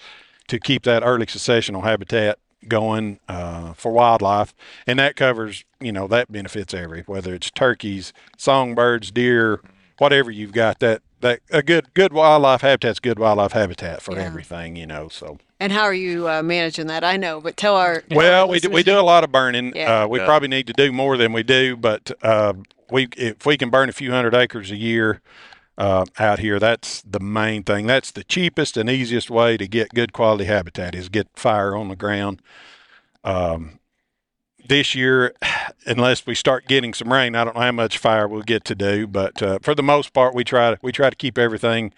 to 0.48 0.60
keep 0.60 0.84
that 0.84 1.04
early 1.04 1.26
successional 1.26 1.84
habitat 1.84 2.38
going 2.68 3.20
uh, 3.30 3.74
for 3.74 3.94
wildlife, 3.94 4.54
and 4.86 5.00
that 5.00 5.16
covers, 5.16 5.64
you 5.80 5.92
know, 5.92 6.08
that 6.08 6.32
benefits 6.32 6.74
every 6.74 7.04
whether 7.04 7.34
it's 7.34 7.50
turkeys, 7.52 8.12
songbirds, 8.38 9.12
deer, 9.12 9.62
whatever 9.98 10.32
you've 10.32 10.52
got. 10.54 10.80
That 10.80 11.02
that 11.22 11.40
a 11.52 11.62
good 11.64 11.94
good 11.94 12.14
wildlife 12.14 12.62
habitat's 12.62 13.00
good 13.00 13.20
wildlife 13.20 13.54
habitat 13.54 14.02
for 14.02 14.16
Yeah. 14.16 14.24
everything, 14.24 14.76
you 14.76 14.86
know. 14.88 15.08
So. 15.10 15.38
And 15.60 15.72
how 15.72 15.84
are 15.84 15.94
you 15.94 16.28
uh, 16.28 16.44
managing 16.44 16.88
that? 16.88 17.04
I 17.06 17.16
know, 17.16 17.40
but 17.40 17.56
tell 17.56 17.78
our 17.78 18.04
Well, 18.12 18.50
we 18.50 18.60
do, 18.60 18.70
we 18.70 18.84
do 18.84 19.00
a 19.00 19.02
lot 19.02 19.24
of 19.24 19.32
burning. 19.32 19.72
Yeah. 19.76 20.04
Uh, 20.04 20.08
we 20.08 20.20
Yeah. 20.20 20.26
probably 20.26 20.50
need 20.50 20.68
to 20.68 20.74
do 20.74 20.92
more 20.92 21.16
than 21.16 21.32
we 21.32 21.44
do, 21.44 21.78
but 21.78 22.12
uh, 22.22 22.54
we 22.92 23.08
if 23.16 23.46
we 23.46 23.58
can 23.58 23.70
burn 23.70 23.88
a 23.90 23.94
few 23.94 24.12
hundred 24.12 24.36
acres 24.36 24.72
a 24.72 24.76
year 24.76 25.22
uh, 25.78 26.06
out 26.20 26.40
here, 26.40 26.60
that's 26.60 27.02
the 27.04 27.20
main 27.22 27.64
thing. 27.64 27.88
That's 27.88 28.12
the 28.12 28.24
cheapest 28.26 28.76
and 28.78 28.90
easiest 28.90 29.30
way 29.32 29.56
to 29.58 29.68
get 29.68 29.90
good 29.90 30.12
quality 30.14 30.44
habitat 30.46 30.94
is 30.96 31.08
get 31.10 31.28
fire 31.36 31.76
on 31.76 31.88
the 31.88 31.96
ground. 31.96 32.42
Um, 33.24 33.80
this 34.68 34.96
year, 34.96 35.34
unless 35.86 36.26
we 36.26 36.36
start 36.36 36.68
getting 36.68 36.94
some 36.94 37.12
rain, 37.12 37.36
I 37.36 37.44
don't 37.44 37.56
know 37.56 37.62
how 37.62 37.72
much 37.72 37.98
fire 37.98 38.28
we'll 38.28 38.42
get 38.42 38.66
to 38.66 38.76
do, 38.76 39.08
but 39.08 39.42
uh, 39.42 39.60
for 39.62 39.76
the 39.76 39.84
most 39.84 40.14
part, 40.14 40.34
we 40.34 40.44
try 40.44 40.72
to 40.72 40.80
we 40.82 40.92
try 40.92 41.10
to 41.10 41.16
keep 41.16 41.38
everything 41.38 41.94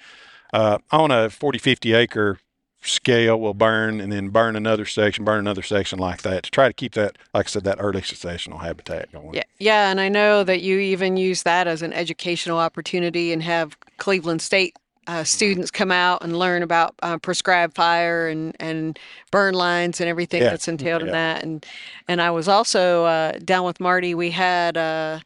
uh, 0.53 0.79
on 0.91 1.12
a 1.12 1.29
40, 1.29 1.60
50 1.60 1.93
acre 1.93 2.39
scale 2.88 3.39
We'll 3.39 3.53
burn 3.53 4.00
and 4.00 4.12
then 4.12 4.29
burn 4.29 4.55
another 4.55 4.86
section, 4.86 5.25
burn 5.25 5.39
another 5.39 5.63
section 5.63 6.00
like 6.00 6.22
that 6.22 6.43
to 6.43 6.51
try 6.51 6.67
to 6.67 6.74
keep 6.74 6.93
that, 6.93 7.17
like 7.34 7.48
I 7.48 7.50
said, 7.50 7.63
that 7.63 7.77
early 7.79 8.01
successional 8.01 8.62
habitat 8.62 9.12
going. 9.12 9.34
Yeah, 9.34 9.43
yeah, 9.57 9.89
and 9.89 10.00
I 10.00 10.10
know 10.10 10.43
that 10.43 10.62
you 10.62 10.79
even 10.79 11.17
use 11.17 11.43
that 11.43 11.67
as 11.67 11.81
an 11.81 11.93
educational 11.93 12.60
opportunity 12.60 13.34
and 13.34 13.41
have 13.43 13.77
Cleveland 13.98 14.41
State 14.41 14.75
uh, 15.07 15.24
students 15.24 15.71
come 15.71 15.91
out 15.91 16.24
and 16.24 16.38
learn 16.38 16.63
about 16.63 16.95
uh, 17.01 17.17
prescribed 17.17 17.75
fire 17.75 18.27
and, 18.27 18.55
and 18.59 19.00
burn 19.31 19.53
lines 19.53 20.01
and 20.01 20.09
everything 20.09 20.41
Yeah. 20.41 20.50
that's 20.50 20.67
entailed 20.67 21.01
in 21.03 21.12
that. 21.12 21.43
And 21.43 21.65
and 22.07 22.21
I 22.21 22.31
was 22.31 22.47
also 22.47 23.05
uh, 23.05 23.33
down 23.43 23.65
with 23.65 23.79
Marty. 23.79 24.15
We 24.15 24.31
had 24.31 24.77
uh, 24.77 25.19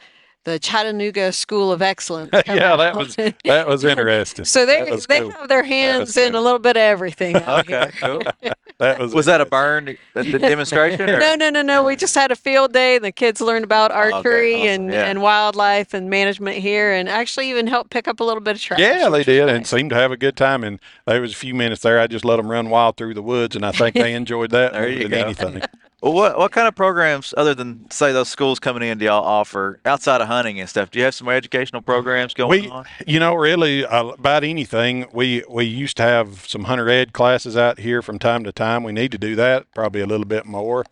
the 0.45 0.57
Chattanooga 0.59 1.31
School 1.31 1.71
of 1.71 1.81
Excellence. 1.81 2.29
yeah, 2.47 2.75
that 2.75 2.95
was 2.95 3.15
that 3.15 3.67
was 3.67 3.83
interesting. 3.85 4.45
so 4.45 4.65
they 4.65 4.83
was 4.89 5.05
they 5.05 5.19
cool. 5.21 5.31
have 5.31 5.47
their 5.49 5.63
hands 5.63 6.15
in 6.17 6.31
cool. 6.31 6.41
a 6.41 6.43
little 6.43 6.59
bit 6.59 6.77
of 6.77 6.81
everything. 6.81 7.35
out 7.45 7.67
here. 7.67 7.79
Okay, 7.81 7.91
cool. 8.01 8.21
That 8.79 8.97
was 8.99 9.13
Was 9.13 9.25
that 9.25 9.41
a 9.41 9.45
burn 9.45 9.97
the 10.13 10.39
demonstration? 10.39 11.09
Or? 11.09 11.19
No, 11.19 11.35
no, 11.35 11.49
no, 11.49 11.61
no. 11.61 11.83
We 11.83 11.97
just 11.97 12.15
had 12.15 12.31
a 12.31 12.35
field 12.35 12.71
day, 12.71 12.95
and 12.95 13.03
the 13.03 13.11
kids 13.11 13.41
learned 13.41 13.65
about 13.65 13.91
archery 13.91 14.55
awesome. 14.55 14.67
and, 14.85 14.93
Yeah. 14.93 15.05
and 15.05 15.21
wildlife 15.21 15.93
and 15.93 16.09
management 16.09 16.57
here, 16.57 16.93
and 16.93 17.09
actually 17.09 17.49
even 17.49 17.67
helped 17.67 17.89
pick 17.89 18.07
up 18.07 18.21
a 18.21 18.23
little 18.23 18.41
bit 18.41 18.55
of 18.55 18.61
trash. 18.61 18.79
Yeah, 18.79 19.09
they 19.09 19.23
did, 19.25 19.47
nice. 19.47 19.55
and 19.55 19.67
seemed 19.67 19.89
to 19.89 19.97
have 19.97 20.11
a 20.13 20.17
good 20.17 20.37
time. 20.37 20.63
And 20.63 20.79
there 21.05 21.19
was 21.19 21.33
a 21.33 21.35
few 21.35 21.53
minutes 21.53 21.81
there. 21.81 21.99
I 21.99 22.07
just 22.07 22.23
let 22.23 22.37
them 22.37 22.47
run 22.49 22.69
wild 22.69 22.95
through 22.95 23.15
the 23.15 23.21
woods, 23.21 23.55
and 23.57 23.65
I 23.65 23.71
think 23.73 23.95
they 23.95 24.13
enjoyed 24.13 24.51
that 24.51 24.71
There 24.71 24.83
more 24.83 24.89
you 24.89 25.01
than 25.09 25.11
go. 25.11 25.17
anything. 25.25 25.61
Well, 26.01 26.13
what 26.13 26.37
what 26.37 26.51
kind 26.53 26.67
of 26.67 26.75
programs 26.75 27.33
other 27.35 27.53
than 27.53 27.89
say 27.91 28.13
those 28.13 28.29
schools 28.29 28.59
coming 28.59 28.83
in 28.87 28.99
do 28.99 29.05
y'all 29.05 29.23
offer 29.23 29.81
outside 29.85 30.21
of 30.21 30.27
hunting 30.27 30.59
and 30.59 30.69
stuff? 30.69 30.91
Do 30.91 30.99
you 30.99 31.05
have 31.05 31.13
some 31.15 31.27
educational 31.27 31.81
programs 31.81 32.33
going 32.33 32.63
We, 32.63 32.69
on? 32.69 32.85
you 33.05 33.19
know, 33.19 33.35
really 33.35 33.85
uh, 33.85 34.05
about 34.07 34.43
anything. 34.45 35.07
We 35.11 35.43
we 35.49 35.65
used 35.65 35.97
to 35.97 36.03
have 36.03 36.47
some 36.47 36.65
hunter 36.65 36.87
ed 36.89 37.11
classes 37.11 37.57
out 37.57 37.79
here 37.79 38.01
from 38.01 38.17
time 38.17 38.45
to 38.45 38.51
time. 38.53 38.83
We 38.83 38.93
need 38.93 39.11
to 39.11 39.17
do 39.17 39.35
that 39.35 39.65
probably 39.73 39.99
a 40.01 40.05
little 40.05 40.25
bit 40.25 40.45
more. 40.45 40.85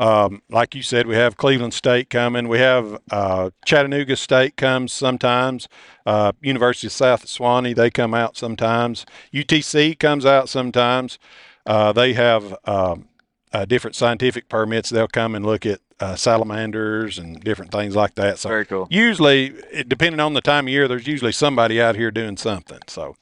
Um, 0.00 0.42
like 0.48 0.74
you 0.76 0.82
said, 0.82 1.06
we 1.08 1.16
have 1.16 1.36
Cleveland 1.36 1.74
State 1.74 2.08
coming. 2.08 2.46
We 2.48 2.58
have 2.60 3.00
uh, 3.10 3.50
Chattanooga 3.66 4.16
State 4.16 4.56
comes 4.56 4.92
sometimes. 4.92 5.68
Uh, 6.06 6.32
University 6.40 6.86
of 6.86 6.92
South 6.92 7.26
Sewanee 7.26 7.74
they 7.74 7.90
come 7.90 8.14
out 8.14 8.36
sometimes. 8.36 9.04
UTC 9.34 9.98
comes 9.98 10.24
out 10.24 10.48
sometimes. 10.48 11.18
Uh, 11.66 11.92
they 11.92 12.12
have 12.14 12.56
um, 12.64 13.07
uh, 13.52 13.64
different 13.64 13.96
scientific 13.96 14.48
permits. 14.48 14.90
They'll 14.90 15.08
come 15.08 15.34
and 15.34 15.44
look 15.44 15.66
at 15.66 15.80
uh, 16.00 16.16
salamanders 16.16 17.18
and 17.18 17.40
different 17.42 17.72
things 17.72 17.96
like 17.96 18.14
that. 18.16 18.38
So 18.38 18.48
Very 18.48 18.66
cool. 18.66 18.86
usually, 18.90 19.48
it, 19.72 19.88
depending 19.88 20.20
on 20.20 20.34
the 20.34 20.40
time 20.40 20.66
of 20.66 20.72
year, 20.72 20.88
there's 20.88 21.06
usually 21.06 21.32
somebody 21.32 21.80
out 21.80 21.96
here 21.96 22.10
doing 22.10 22.36
something. 22.36 22.80
So 22.86 23.16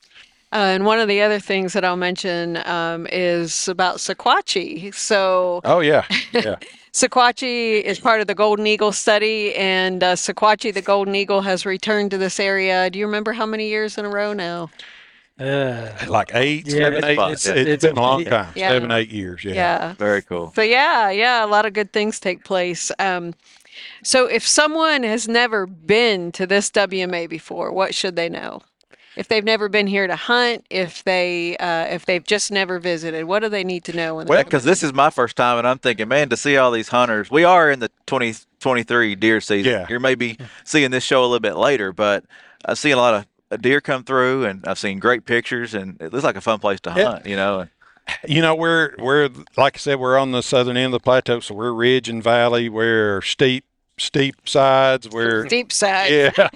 Uh, 0.52 0.56
and 0.74 0.84
one 0.84 0.98
of 0.98 1.08
the 1.08 1.20
other 1.22 1.40
things 1.40 1.72
that 1.72 1.84
I'll 1.84 1.96
mention 1.96 2.58
um, 2.66 3.06
is 3.10 3.68
about 3.68 3.96
Sequatchie. 3.96 4.94
So 4.94 5.60
oh 5.64 5.80
yeah, 5.80 6.04
yeah. 6.32 6.56
Sequatchie 6.92 7.82
is 7.82 8.00
part 8.00 8.22
of 8.22 8.26
the 8.26 8.34
Golden 8.34 8.66
Eagle 8.66 8.90
study, 8.90 9.54
and 9.54 10.02
uh, 10.02 10.14
Sequatchie, 10.14 10.72
the 10.72 10.80
Golden 10.80 11.14
Eagle, 11.14 11.42
has 11.42 11.66
returned 11.66 12.10
to 12.12 12.16
this 12.16 12.40
area. 12.40 12.88
Do 12.88 12.98
you 12.98 13.04
remember 13.04 13.34
how 13.34 13.44
many 13.44 13.68
years 13.68 13.98
in 13.98 14.06
a 14.06 14.08
row 14.08 14.32
now? 14.32 14.70
Uh, 15.38 15.90
like 16.08 16.30
eight, 16.34 16.66
Yeah, 16.66 16.78
seven, 16.78 16.94
it's 16.98 17.06
eight. 17.06 17.16
fun. 17.16 17.32
It's, 17.32 17.46
Yeah. 17.46 17.52
it's 17.54 17.84
been 17.84 17.96
a 17.98 18.00
long 18.00 18.24
time, 18.24 18.52
Yeah. 18.54 18.70
seven, 18.70 18.90
eight 18.90 19.10
years. 19.10 19.44
Yeah. 19.44 19.52
yeah. 19.54 19.92
Very 19.94 20.22
cool. 20.22 20.52
So 20.56 20.62
yeah, 20.62 21.10
yeah, 21.10 21.44
a 21.44 21.46
lot 21.48 21.66
of 21.66 21.72
good 21.74 21.92
things 21.92 22.18
take 22.18 22.42
place. 22.44 22.90
Um, 22.98 23.34
so 24.02 24.26
if 24.26 24.46
someone 24.46 25.02
has 25.02 25.28
never 25.28 25.66
been 25.66 26.32
to 26.32 26.46
this 26.46 26.70
WMA 26.70 27.26
before, 27.28 27.70
what 27.72 27.94
should 27.94 28.16
they 28.16 28.28
know? 28.30 28.62
If 29.14 29.28
they've 29.28 29.44
never 29.44 29.68
been 29.70 29.86
here 29.86 30.06
to 30.06 30.16
hunt, 30.16 30.66
if 30.68 31.02
they 31.04 31.56
uh, 31.58 31.84
if 31.86 32.04
they've 32.04 32.24
just 32.24 32.50
never 32.50 32.78
visited, 32.78 33.24
what 33.24 33.40
do 33.40 33.48
they 33.48 33.64
need 33.64 33.84
to 33.84 33.96
know? 33.96 34.14
Well, 34.16 34.44
because 34.44 34.64
this 34.64 34.82
is 34.82 34.92
my 34.92 35.08
first 35.08 35.36
time, 35.36 35.56
and 35.58 35.66
I'm 35.66 35.78
thinking, 35.78 36.08
man, 36.08 36.28
to 36.30 36.36
see 36.36 36.56
all 36.58 36.70
these 36.70 36.88
hunters. 36.88 37.30
We 37.30 37.42
are 37.44 37.70
in 37.70 37.80
the 37.80 37.88
2023 38.06 39.14
deer 39.14 39.40
season. 39.40 39.72
Yeah. 39.72 39.86
You're 39.88 40.00
maybe 40.00 40.38
seeing 40.64 40.90
this 40.90 41.02
show 41.04 41.20
a 41.20 41.26
little 41.26 41.40
bit 41.40 41.56
later, 41.56 41.92
but 41.92 42.24
I 42.66 42.74
see 42.74 42.90
a 42.90 42.96
lot 42.98 43.14
of 43.14 43.26
uh, 43.50 43.56
deer 43.56 43.80
come 43.80 44.04
through, 44.04 44.44
and 44.44 44.64
I've 44.66 44.78
seen 44.78 44.98
great 44.98 45.24
pictures, 45.24 45.74
and 45.74 46.00
it 46.00 46.12
looks 46.12 46.24
like 46.24 46.36
a 46.36 46.40
fun 46.40 46.58
place 46.58 46.80
to 46.80 46.92
Yeah. 46.96 47.04
hunt. 47.12 47.26
You 47.26 47.36
know, 47.36 47.66
You 48.26 48.40
know, 48.40 48.54
we're 48.54 48.94
we're 48.98 49.28
like 49.56 49.76
I 49.76 49.78
said, 49.78 49.98
we're 49.98 50.16
on 50.18 50.30
the 50.32 50.42
southern 50.42 50.76
end 50.76 50.86
of 50.86 51.00
the 51.00 51.00
plateau, 51.04 51.40
so 51.40 51.54
we're 51.54 51.72
ridge 51.72 52.08
and 52.08 52.22
valley. 52.22 52.68
We're 52.68 53.20
steep, 53.22 53.64
steep 53.98 54.48
sides. 54.48 55.08
We're 55.10 55.44
deep 55.44 55.72
side. 55.72 56.12
yeah. 56.12 56.48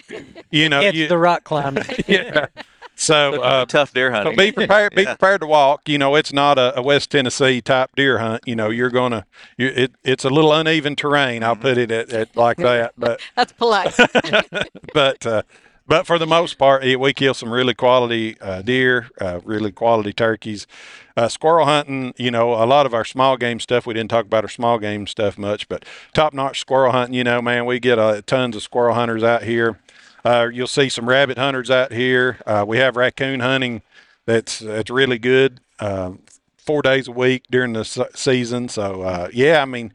You 0.51 0.69
know, 0.69 0.81
it's 0.81 0.97
you, 0.97 1.09
the 1.09 1.19
rock 1.19 1.43
climbing. 1.45 1.85
yeah. 2.07 2.47
So 2.95 3.43
uh, 3.43 3.65
tough 3.65 3.95
deer 3.95 4.11
So 4.11 4.15
hunting. 4.17 4.37
be 4.37 4.53
prepared. 4.53 4.95
Be 4.95 5.03
Yeah. 5.05 5.15
prepared 5.15 5.41
to 5.41 5.47
walk. 5.47 5.89
You 5.89 5.97
know, 5.99 6.15
it's 6.17 6.33
not 6.35 6.59
a, 6.59 6.79
a 6.79 6.83
West 6.83 7.11
Tennessee 7.11 7.61
type 7.63 7.91
deer 7.97 8.19
hunt. 8.19 8.43
You 8.47 8.55
know, 8.55 8.69
you're 8.71 8.91
gonna. 8.91 9.25
You, 9.57 9.69
it, 9.75 9.93
it's 10.05 10.25
a 10.25 10.31
little 10.31 10.53
uneven 10.53 10.95
terrain. 10.97 11.43
I'll 11.43 11.57
put 11.57 11.79
it 11.79 11.91
at, 11.91 12.13
at 12.13 12.37
like 12.37 12.59
that. 12.59 12.93
But 12.99 13.21
That's 13.37 13.53
polite. 13.53 13.95
but 14.95 15.27
uh, 15.27 15.43
but 15.91 16.07
for 16.07 16.21
the 16.21 16.27
most 16.27 16.57
part, 16.57 16.85
yeah, 16.85 16.95
we 16.95 17.13
kill 17.13 17.35
some 17.35 17.51
really 17.51 17.75
quality 17.75 18.41
uh, 18.41 18.63
deer, 18.63 19.11
uh, 19.21 19.41
really 19.43 19.73
quality 19.73 20.13
turkeys. 20.13 20.69
Uh, 21.17 21.27
squirrel 21.29 21.67
hunting, 21.67 22.15
you 22.17 22.31
know, 22.31 22.53
a 22.53 22.65
lot 22.65 22.87
of 22.87 22.95
our 22.95 23.05
small 23.05 23.37
game 23.37 23.59
stuff. 23.59 23.89
We 23.89 23.95
didn't 23.95 24.11
talk 24.11 24.25
about 24.25 24.45
our 24.45 24.49
small 24.49 24.79
game 24.79 25.09
stuff 25.09 25.37
much, 25.37 25.69
but 25.69 25.85
top 26.15 26.33
notch 26.33 26.61
squirrel 26.61 26.93
hunting. 26.93 27.15
You 27.15 27.25
know, 27.25 27.43
man, 27.43 27.67
we 27.67 27.81
get 27.81 27.99
uh, 27.99 28.23
tons 28.25 28.55
of 28.55 28.63
squirrel 28.63 28.95
hunters 28.95 29.25
out 29.25 29.43
here. 29.43 29.81
Uh, 30.25 30.49
you'll 30.53 30.69
see 30.69 30.89
some 30.89 31.09
rabbit 31.09 31.39
hunters 31.39 31.73
out 31.73 31.91
here. 31.91 32.39
Uh, 32.47 32.65
we 32.65 32.79
have 32.79 32.95
raccoon 32.95 33.41
hunting. 33.41 33.83
That's 34.27 34.61
that's 34.61 34.91
really 34.91 35.19
good. 35.19 35.59
Um, 35.81 36.21
four 36.57 36.83
days 36.83 37.09
a 37.09 37.13
week 37.13 37.47
during 37.51 37.73
the 37.73 37.85
se- 37.85 38.11
season. 38.15 38.69
So 38.69 39.03
uh, 39.03 39.29
yeah, 39.33 39.61
I 39.61 39.65
mean, 39.65 39.93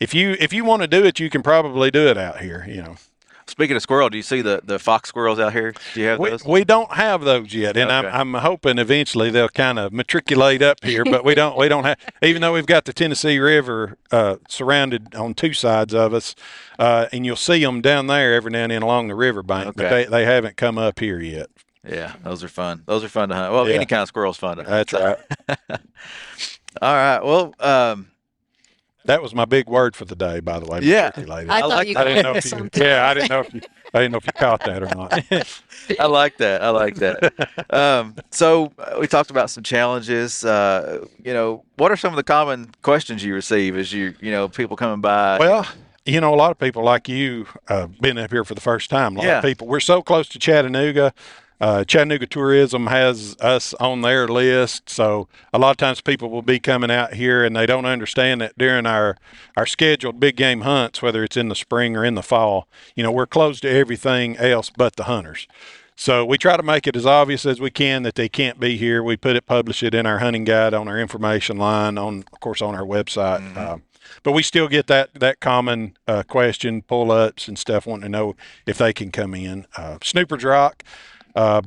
if 0.00 0.12
you 0.12 0.36
if 0.38 0.52
you 0.52 0.66
want 0.66 0.82
to 0.82 0.88
do 0.88 1.02
it, 1.02 1.18
you 1.18 1.30
can 1.30 1.42
probably 1.42 1.90
do 1.90 2.08
it 2.08 2.18
out 2.18 2.40
here. 2.42 2.66
You 2.68 2.82
know. 2.82 2.96
Speaking 3.50 3.76
of 3.76 3.82
squirrel, 3.82 4.08
do 4.08 4.16
you 4.16 4.22
see 4.22 4.40
the, 4.42 4.60
the 4.64 4.78
fox 4.78 5.08
squirrels 5.08 5.38
out 5.38 5.52
here? 5.52 5.74
Do 5.94 6.00
you 6.00 6.06
have 6.06 6.18
We, 6.18 6.30
those? 6.30 6.44
we 6.44 6.64
don't 6.64 6.92
have 6.92 7.22
those 7.22 7.52
yet, 7.52 7.76
and 7.76 7.90
Okay. 7.90 8.08
I'm, 8.08 8.34
I'm 8.34 8.42
hoping 8.42 8.78
eventually 8.78 9.30
they'll 9.30 9.48
kind 9.48 9.78
of 9.78 9.92
matriculate 9.92 10.62
up 10.62 10.82
here. 10.84 11.04
But 11.04 11.24
we 11.24 11.34
don't 11.34 11.56
we 11.58 11.68
don't 11.68 11.84
have 11.84 11.98
even 12.22 12.40
though 12.42 12.52
we've 12.52 12.66
got 12.66 12.84
the 12.84 12.92
Tennessee 12.92 13.38
River 13.38 13.98
uh, 14.12 14.36
surrounded 14.48 15.14
on 15.14 15.34
two 15.34 15.52
sides 15.52 15.92
of 15.94 16.14
us, 16.14 16.34
uh, 16.78 17.06
and 17.12 17.26
you'll 17.26 17.36
see 17.36 17.62
them 17.64 17.80
down 17.80 18.06
there 18.06 18.34
every 18.34 18.50
now 18.52 18.62
and 18.62 18.72
then 18.72 18.82
along 18.82 19.08
the 19.08 19.14
riverbank, 19.16 19.74
but 19.76 19.86
Okay. 19.86 20.04
they, 20.04 20.10
they 20.10 20.24
haven't 20.24 20.56
come 20.56 20.78
up 20.78 20.98
here 21.00 21.20
yet. 21.20 21.48
Yeah, 21.86 22.14
those 22.22 22.44
are 22.44 22.48
fun. 22.48 22.82
Those 22.86 23.02
are 23.02 23.08
fun 23.08 23.30
to 23.30 23.34
hunt. 23.34 23.52
Well, 23.52 23.68
Yeah. 23.68 23.74
any 23.76 23.86
kind 23.86 24.02
of 24.02 24.08
squirrel's 24.08 24.36
fun 24.36 24.58
to 24.58 24.64
hunt. 24.64 24.90
That's 24.90 24.92
right. 24.92 25.18
All 26.82 26.94
right. 26.94 27.20
Well, 27.24 27.54
um, 27.58 28.09
That 29.06 29.22
was 29.22 29.34
my 29.34 29.44
big 29.46 29.66
word 29.66 29.96
for 29.96 30.04
the 30.04 30.14
day, 30.14 30.40
by 30.40 30.58
the 30.60 30.66
way. 30.66 30.80
Yeah. 30.82 31.04
matriculated. 31.06 31.50
I 31.50 31.60
I 31.60 31.66
like 31.66 31.88
you 31.88 31.96
I 31.96 32.04
didn't 32.04 32.22
know 32.22 32.34
if 32.34 32.52
you, 32.52 32.68
yeah, 32.74 33.08
I 33.08 33.14
didn't 33.14 33.30
know 33.30 33.40
if 33.40 33.54
you, 33.54 33.60
I 33.94 33.98
didn't 34.00 34.12
know 34.12 34.18
if 34.18 34.26
you 34.26 34.32
caught 34.34 34.60
that 34.66 34.82
or 34.82 34.86
not. 34.94 35.98
I 35.98 36.06
like 36.06 36.36
that. 36.36 36.62
I 36.62 36.68
like 36.70 36.96
that. 36.96 37.32
um, 37.72 38.14
so 38.30 38.72
uh, 38.78 38.98
we 39.00 39.06
talked 39.06 39.30
about 39.30 39.48
some 39.50 39.62
challenges. 39.64 40.44
Uh, 40.44 41.06
you 41.24 41.32
know, 41.32 41.64
what 41.76 41.90
are 41.90 41.96
some 41.96 42.12
of 42.12 42.16
the 42.16 42.22
common 42.22 42.70
questions 42.82 43.24
you 43.24 43.34
receive 43.34 43.76
as 43.76 43.92
you, 43.92 44.14
you 44.20 44.30
know, 44.30 44.48
people 44.48 44.76
coming 44.76 45.00
by? 45.00 45.38
Well, 45.38 45.66
you 46.04 46.20
know, 46.20 46.34
a 46.34 46.36
lot 46.36 46.50
of 46.50 46.58
people 46.58 46.82
like 46.84 47.08
you 47.08 47.46
uh, 47.68 47.86
been 47.86 48.18
up 48.18 48.30
here 48.30 48.44
for 48.44 48.54
the 48.54 48.60
first 48.60 48.90
time. 48.90 49.16
A 49.16 49.18
lot 49.20 49.26
Yeah. 49.26 49.38
of 49.38 49.44
people. 49.44 49.66
We're 49.66 49.80
so 49.80 50.02
close 50.02 50.28
to 50.30 50.38
Chattanooga. 50.38 51.14
Uh, 51.60 51.84
Chattanooga 51.84 52.26
Tourism 52.26 52.86
has 52.86 53.36
us 53.40 53.74
on 53.74 54.00
their 54.00 54.26
list, 54.26 54.88
so 54.88 55.28
a 55.52 55.58
lot 55.58 55.72
of 55.72 55.76
times 55.76 56.00
people 56.00 56.30
will 56.30 56.42
be 56.42 56.58
coming 56.58 56.90
out 56.90 57.14
here 57.14 57.44
and 57.44 57.54
they 57.54 57.66
don't 57.66 57.84
understand 57.84 58.40
that 58.40 58.56
during 58.56 58.86
our 58.86 59.16
our 59.56 59.66
scheduled 59.66 60.18
big 60.18 60.36
game 60.36 60.62
hunts, 60.62 61.02
whether 61.02 61.22
it's 61.22 61.36
in 61.36 61.48
the 61.48 61.54
spring 61.54 61.96
or 61.96 62.04
in 62.04 62.14
the 62.14 62.22
fall, 62.22 62.66
you 62.94 63.02
know, 63.02 63.12
we're 63.12 63.26
closed 63.26 63.62
to 63.62 63.70
everything 63.70 64.36
else 64.38 64.70
but 64.74 64.96
the 64.96 65.04
hunters. 65.04 65.46
So 65.96 66.24
we 66.24 66.38
try 66.38 66.56
to 66.56 66.62
make 66.62 66.86
it 66.86 66.96
as 66.96 67.04
obvious 67.04 67.44
as 67.44 67.60
we 67.60 67.70
can 67.70 68.04
that 68.04 68.14
they 68.14 68.30
can't 68.30 68.58
be 68.58 68.78
here. 68.78 69.02
We 69.02 69.18
put 69.18 69.36
it, 69.36 69.44
publish 69.44 69.82
it 69.82 69.94
in 69.94 70.06
our 70.06 70.20
hunting 70.20 70.44
guide 70.44 70.72
on 70.72 70.88
our 70.88 70.98
information 70.98 71.58
line, 71.58 71.98
on 71.98 72.24
of 72.32 72.40
course 72.40 72.62
on 72.62 72.74
our 72.74 72.86
website. 72.86 73.54
Uh, 73.54 73.76
but 74.22 74.32
we 74.32 74.42
still 74.42 74.66
get 74.66 74.86
that 74.86 75.10
that 75.12 75.40
common 75.40 75.98
uh, 76.08 76.22
question, 76.22 76.80
pull 76.80 77.10
ups 77.10 77.48
and 77.48 77.58
stuff, 77.58 77.86
wanting 77.86 78.04
to 78.04 78.08
know 78.08 78.34
if 78.66 78.78
they 78.78 78.94
can 78.94 79.10
come 79.10 79.34
in. 79.34 79.66
Uh, 79.76 79.98
Snoopers 80.02 80.42
Rock. 80.42 80.82
Uh, 81.34 81.62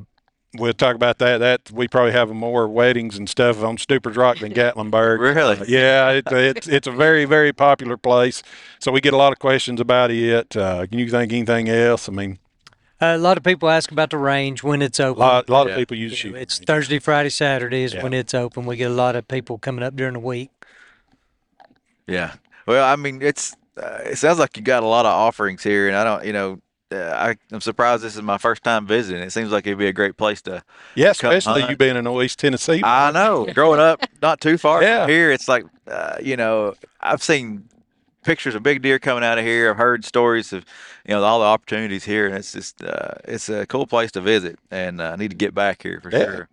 we'll 0.58 0.74
talk 0.74 0.96
about 0.96 1.18
that. 1.20 1.38
That 1.40 1.72
we 1.72 1.88
probably 1.88 2.12
have 2.12 2.30
more 2.30 2.68
weddings 2.68 3.18
and 3.18 3.28
stuff 3.30 3.64
on 3.64 3.78
Snoopers 3.78 4.16
Rock 4.18 4.40
than 4.40 4.54
Gatlinburg. 4.54 5.20
Really? 5.36 5.58
Uh, 5.60 5.66
yeah, 5.68 6.10
it, 6.12 6.24
it's 6.32 6.68
it's 6.68 6.88
a 6.88 6.92
very 6.92 7.26
very 7.26 7.54
popular 7.54 7.98
place. 7.98 8.44
So 8.80 8.92
we 8.92 9.02
get 9.02 9.14
a 9.14 9.18
lot 9.18 9.32
of 9.34 9.40
questions 9.40 9.80
about 9.80 10.12
it. 10.12 10.56
Uh, 10.56 10.86
can 10.88 11.00
you 11.00 11.10
think 11.10 11.32
anything 11.34 11.70
else? 11.70 12.08
I 12.10 12.12
mean, 12.12 12.40
a 13.02 13.18
lot 13.18 13.38
of 13.38 13.44
people 13.44 13.70
ask 13.70 13.92
about 13.92 14.10
the 14.12 14.18
range 14.18 14.64
when 14.64 14.82
it's 14.82 15.00
a 15.00 15.06
open. 15.08 15.20
lot, 15.22 15.50
a 15.50 15.52
lot 15.52 15.68
Yeah. 15.68 15.74
of 15.74 15.80
people 15.80 15.98
use 15.98 16.12
You 16.12 16.18
shoot. 16.18 16.36
it's 16.36 16.60
Thursday, 16.60 17.00
Friday, 17.00 17.30
Saturday 17.30 17.84
is 17.84 17.94
Yeah. 17.94 18.04
when 18.04 18.14
it's 18.14 18.34
open. 18.34 18.66
We 18.66 18.76
get 18.78 18.92
a 18.92 18.94
lot 18.94 19.16
of 19.16 19.28
people 19.28 19.58
coming 19.58 19.84
up 19.84 19.96
during 19.96 20.14
the 20.14 20.20
week. 20.20 20.52
Yeah. 22.08 22.34
Well, 22.68 22.86
I 22.86 22.96
mean, 22.96 23.22
it's 23.22 23.56
uh, 23.82 24.00
it 24.06 24.18
sounds 24.18 24.40
like 24.40 24.56
you 24.56 24.64
got 24.64 24.84
a 24.84 24.88
lot 24.88 25.06
of 25.06 25.12
offerings 25.12 25.64
here, 25.64 25.88
and 25.88 25.98
I 25.98 26.04
don't, 26.04 26.26
you 26.26 26.34
know, 26.34 26.54
uh, 26.54 26.58
I, 26.94 27.36
I'm 27.52 27.62
surprised 27.62 28.04
this 28.04 28.16
is 28.16 28.22
my 28.22 28.38
first 28.38 28.64
time 28.64 28.86
visiting. 28.88 29.22
It 29.22 29.32
seems 29.32 29.52
like 29.52 29.66
it'd 29.68 29.80
be 29.80 29.88
a 29.88 29.94
great 29.94 30.18
place 30.18 30.42
to. 30.44 30.64
Yeah, 30.96 31.14
come 31.14 31.34
especially 31.34 31.62
hunt. 31.62 31.72
you 31.72 31.78
being 31.78 31.96
in 31.96 32.08
East 32.08 32.40
Tennessee. 32.40 32.82
I 32.84 33.12
know, 33.12 33.46
growing 33.54 33.80
up 33.80 34.06
not 34.22 34.40
too 34.42 34.58
far 34.58 34.82
Yeah. 34.84 35.02
from 35.02 35.10
here, 35.10 35.32
it's 35.32 35.48
like, 35.48 35.66
uh, 35.88 36.18
you 36.22 36.38
know, 36.38 36.76
I've 37.02 37.24
seen 37.24 37.68
pictures 38.24 38.56
of 38.56 38.64
big 38.64 38.82
deer 38.82 39.00
coming 39.00 39.24
out 39.24 39.38
of 39.38 39.44
here. 39.46 39.70
I've 39.72 39.78
heard 39.78 40.06
stories 40.06 40.54
of, 40.54 40.66
you 41.06 41.14
know, 41.14 41.24
all 41.24 41.40
the 41.40 41.46
opportunities 41.46 42.06
here, 42.06 42.26
and 42.28 42.36
it's 42.36 42.52
just 42.54 42.84
uh, 42.84 43.16
it's 43.26 43.50
a 43.50 43.66
cool 43.66 43.86
place 43.88 44.12
to 44.14 44.22
visit, 44.22 44.58
and 44.72 45.02
uh, 45.02 45.12
I 45.12 45.16
need 45.18 45.32
to 45.32 45.36
get 45.38 45.54
back 45.54 45.84
here 45.84 46.00
for 46.02 46.10
Yeah. 46.10 46.24
sure. 46.26 46.48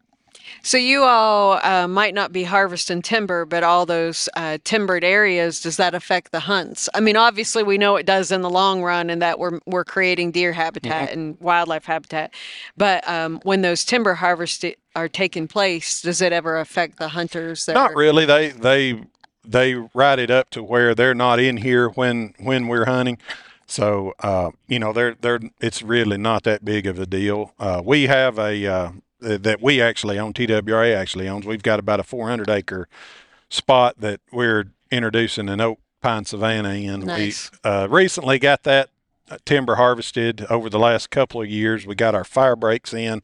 So 0.62 0.76
you 0.76 1.02
all 1.04 1.60
uh, 1.62 1.88
might 1.88 2.14
not 2.14 2.32
be 2.32 2.44
harvesting 2.44 3.02
timber, 3.02 3.44
but 3.44 3.62
all 3.62 3.86
those 3.86 4.28
uh, 4.36 4.58
timbered 4.64 5.04
areas, 5.04 5.60
does 5.60 5.76
that 5.78 5.94
affect 5.94 6.32
the 6.32 6.40
hunts? 6.40 6.88
I 6.94 7.00
mean, 7.00 7.16
obviously 7.16 7.62
we 7.62 7.78
know 7.78 7.96
it 7.96 8.06
does 8.06 8.30
in 8.30 8.42
the 8.42 8.50
long 8.50 8.82
run, 8.82 9.10
and 9.10 9.22
that 9.22 9.38
we're 9.38 9.60
we're 9.66 9.84
creating 9.84 10.32
deer 10.32 10.52
habitat 10.52 11.12
and 11.12 11.38
wildlife 11.40 11.84
habitat. 11.84 12.34
But 12.76 13.06
um, 13.08 13.40
when 13.42 13.62
those 13.62 13.84
timber 13.84 14.14
harvests 14.14 14.64
are 14.94 15.08
taking 15.08 15.48
place, 15.48 16.02
does 16.02 16.20
it 16.20 16.32
ever 16.32 16.58
affect 16.58 16.98
the 16.98 17.08
hunters? 17.08 17.66
That 17.66 17.74
Not 17.74 17.92
are- 17.92 17.96
really. 17.96 18.26
They 18.26 18.48
they 18.50 19.02
they 19.44 19.74
write 19.94 20.18
it 20.18 20.30
up 20.30 20.50
to 20.50 20.62
where 20.62 20.94
they're 20.94 21.14
not 21.14 21.40
in 21.40 21.58
here 21.58 21.88
when 21.88 22.34
when 22.38 22.68
we're 22.68 22.86
hunting. 22.86 23.18
So 23.66 24.14
uh, 24.20 24.50
you 24.66 24.78
know, 24.78 24.92
they're 24.92 25.14
they're 25.20 25.40
it's 25.60 25.82
really 25.82 26.18
not 26.18 26.42
that 26.42 26.64
big 26.64 26.86
of 26.86 26.98
a 26.98 27.06
deal. 27.06 27.54
Uh, 27.58 27.80
we 27.84 28.08
have 28.08 28.38
a 28.38 28.66
uh, 28.66 28.92
that 29.20 29.60
we 29.60 29.80
actually 29.80 30.18
own. 30.18 30.32
TWRA 30.32 30.94
actually 30.94 31.28
owns. 31.28 31.46
We've 31.46 31.62
got 31.62 31.78
about 31.78 32.00
a 32.00 32.04
400 32.04 32.48
acre 32.48 32.88
spot 33.48 33.96
that 33.98 34.20
we're 34.32 34.66
introducing 34.90 35.48
an 35.48 35.60
oak 35.60 35.78
pine 36.00 36.24
savanna 36.24 36.70
in. 36.70 37.00
Nice. 37.00 37.50
We 37.64 37.70
uh, 37.70 37.86
recently 37.88 38.38
got 38.38 38.62
that 38.64 38.90
uh, 39.30 39.38
timber 39.44 39.76
harvested 39.76 40.46
over 40.50 40.68
the 40.68 40.78
last 40.78 41.10
couple 41.10 41.42
of 41.42 41.48
years. 41.48 41.86
We 41.86 41.94
got 41.94 42.14
our 42.14 42.24
fire 42.24 42.56
breaks 42.56 42.92
in. 42.92 43.22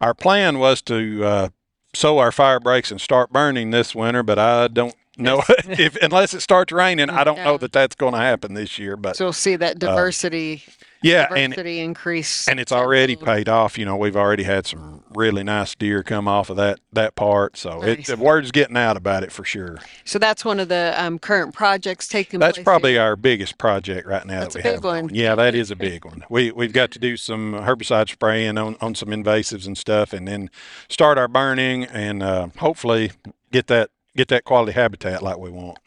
Our 0.00 0.14
plan 0.14 0.58
was 0.58 0.82
to 0.82 1.24
uh, 1.24 1.48
sow 1.94 2.18
our 2.18 2.32
fire 2.32 2.60
breaks 2.60 2.90
and 2.90 3.00
start 3.00 3.32
burning 3.32 3.70
this 3.70 3.94
winter, 3.94 4.22
but 4.22 4.38
I 4.38 4.68
don't 4.68 4.94
know 5.16 5.42
if 5.68 5.96
unless 6.02 6.34
it 6.34 6.40
starts 6.40 6.72
raining, 6.72 7.10
I 7.10 7.24
don't 7.24 7.38
know 7.38 7.58
that 7.58 7.72
that's 7.72 7.94
going 7.96 8.12
to 8.14 8.18
happen 8.20 8.54
this 8.54 8.78
year. 8.78 8.96
But 8.96 9.16
So 9.16 9.26
we'll 9.26 9.32
see 9.32 9.56
that 9.56 9.78
diversity 9.78 10.62
yeah, 11.02 11.26
Uh, 11.30 11.34
and 11.34 11.52
diversity 11.52 11.80
increase. 11.80 12.46
and 12.48 12.60
it's 12.60 12.70
already 12.72 13.16
paid 13.16 13.48
off. 13.48 13.76
You 13.76 13.84
know, 13.84 13.96
we've 13.96 14.16
already 14.16 14.44
had 14.44 14.66
some 14.66 15.02
really 15.14 15.42
nice 15.42 15.74
deer 15.74 16.02
come 16.04 16.28
off 16.28 16.48
of 16.48 16.56
that 16.56 16.78
that 16.92 17.14
part, 17.16 17.56
so 17.56 17.80
Nice. 17.80 18.08
it, 18.08 18.16
the 18.16 18.22
word's 18.22 18.52
getting 18.52 18.76
out 18.76 18.96
about 18.96 19.22
it 19.24 19.32
for 19.32 19.44
sure. 19.44 19.78
So 20.04 20.18
that's 20.18 20.44
one 20.44 20.60
of 20.60 20.68
the 20.68 20.94
um, 20.96 21.18
current 21.18 21.54
projects 21.54 22.06
taking 22.08 22.38
That's 22.40 22.58
probably 22.60 22.92
here. 22.92 23.02
our 23.02 23.16
biggest 23.16 23.58
project 23.58 24.06
right 24.06 24.24
now 24.24 24.40
That's 24.40 24.54
that 24.54 24.60
a 24.60 24.62
big 24.62 24.72
have. 24.74 24.84
one. 24.84 25.10
Yeah, 25.12 25.34
that 25.34 25.54
is 25.54 25.70
a 25.70 25.76
big 25.76 26.04
one. 26.04 26.24
We 26.30 26.52
we've 26.52 26.72
got 26.72 26.90
to 26.92 26.98
do 26.98 27.16
some 27.16 27.52
herbicide 27.54 28.08
spraying 28.10 28.56
on, 28.56 28.76
on 28.80 28.94
some 28.94 29.08
invasives 29.08 29.66
and 29.66 29.76
stuff, 29.76 30.12
and 30.12 30.26
then 30.28 30.48
start 30.88 31.18
our 31.18 31.28
burning 31.28 31.84
and 31.84 32.22
uh, 32.22 32.48
hopefully 32.58 33.10
get 33.50 33.66
that 33.66 33.90
get 34.16 34.28
that 34.28 34.44
quality 34.44 34.72
habitat 34.72 35.22
like 35.22 35.38
we 35.38 35.50
want. 35.50 35.78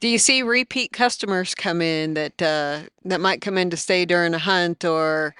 Do 0.00 0.08
you 0.08 0.18
see 0.18 0.42
repeat 0.42 0.92
customers 0.92 1.54
come 1.54 1.80
in 1.80 2.14
that 2.14 2.42
uh, 2.42 2.80
that 3.04 3.20
might 3.20 3.40
come 3.40 3.56
in 3.56 3.70
to 3.70 3.76
stay 3.76 4.04
during 4.04 4.34
a 4.34 4.38
hunt, 4.38 4.84
or 4.84 5.34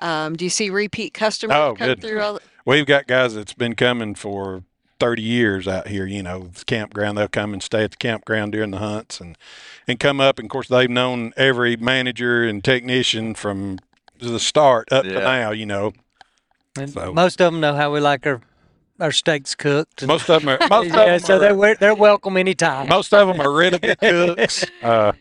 um, 0.00 0.34
do 0.36 0.44
you 0.44 0.50
see 0.50 0.70
repeat 0.70 1.14
customers 1.14 1.56
Oh, 1.56 1.74
come 1.76 1.86
good. 1.88 2.00
through? 2.02 2.20
All 2.20 2.34
the- 2.34 2.40
We've 2.64 2.84
got 2.86 3.06
guys 3.06 3.34
that's 3.34 3.54
been 3.54 3.74
coming 3.74 4.14
for 4.14 4.62
30 5.00 5.22
years 5.22 5.66
out 5.68 5.88
here, 5.88 6.04
you 6.04 6.22
know, 6.22 6.48
the 6.54 6.64
campground. 6.66 7.16
They'll 7.16 7.28
come 7.28 7.52
and 7.54 7.62
stay 7.62 7.84
at 7.84 7.92
the 7.92 7.96
campground 7.96 8.52
during 8.52 8.72
the 8.72 8.78
hunts 8.78 9.20
and, 9.20 9.38
and 9.86 9.98
come 9.98 10.20
up. 10.20 10.38
And 10.38 10.46
of 10.46 10.50
course, 10.50 10.68
they've 10.68 10.90
known 10.90 11.32
every 11.36 11.76
manager 11.76 12.44
and 12.44 12.62
technician 12.62 13.34
from 13.34 13.78
the 14.20 14.38
start 14.40 14.92
up 14.92 15.04
to 15.04 15.12
now, 15.14 15.52
you 15.52 15.64
know. 15.64 15.92
And 16.76 16.90
So- 16.90 17.14
most 17.14 17.40
of 17.40 17.50
them 17.52 17.60
know 17.60 17.74
how 17.74 17.90
we 17.92 18.00
like 18.00 18.26
our 18.26 18.42
our 19.00 19.12
steaks 19.12 19.54
cooked. 19.54 20.02
and- 20.02 20.08
Most 20.08 20.28
of 20.30 20.42
them 20.42 20.48
are, 20.60 20.66
most 20.70 20.86
of 20.90 20.92
them 20.92 21.18
so 21.20 21.36
are, 21.36 21.54
they're 21.54 21.74
they're 21.76 21.94
welcome 21.94 22.36
anytime. 22.36 22.88
most 22.88 23.12
of 23.14 23.28
them 23.28 23.40
are 23.40 23.52
really 23.52 23.78
good 23.78 23.98
cooks. 24.00 24.64
Uh, 24.82 25.12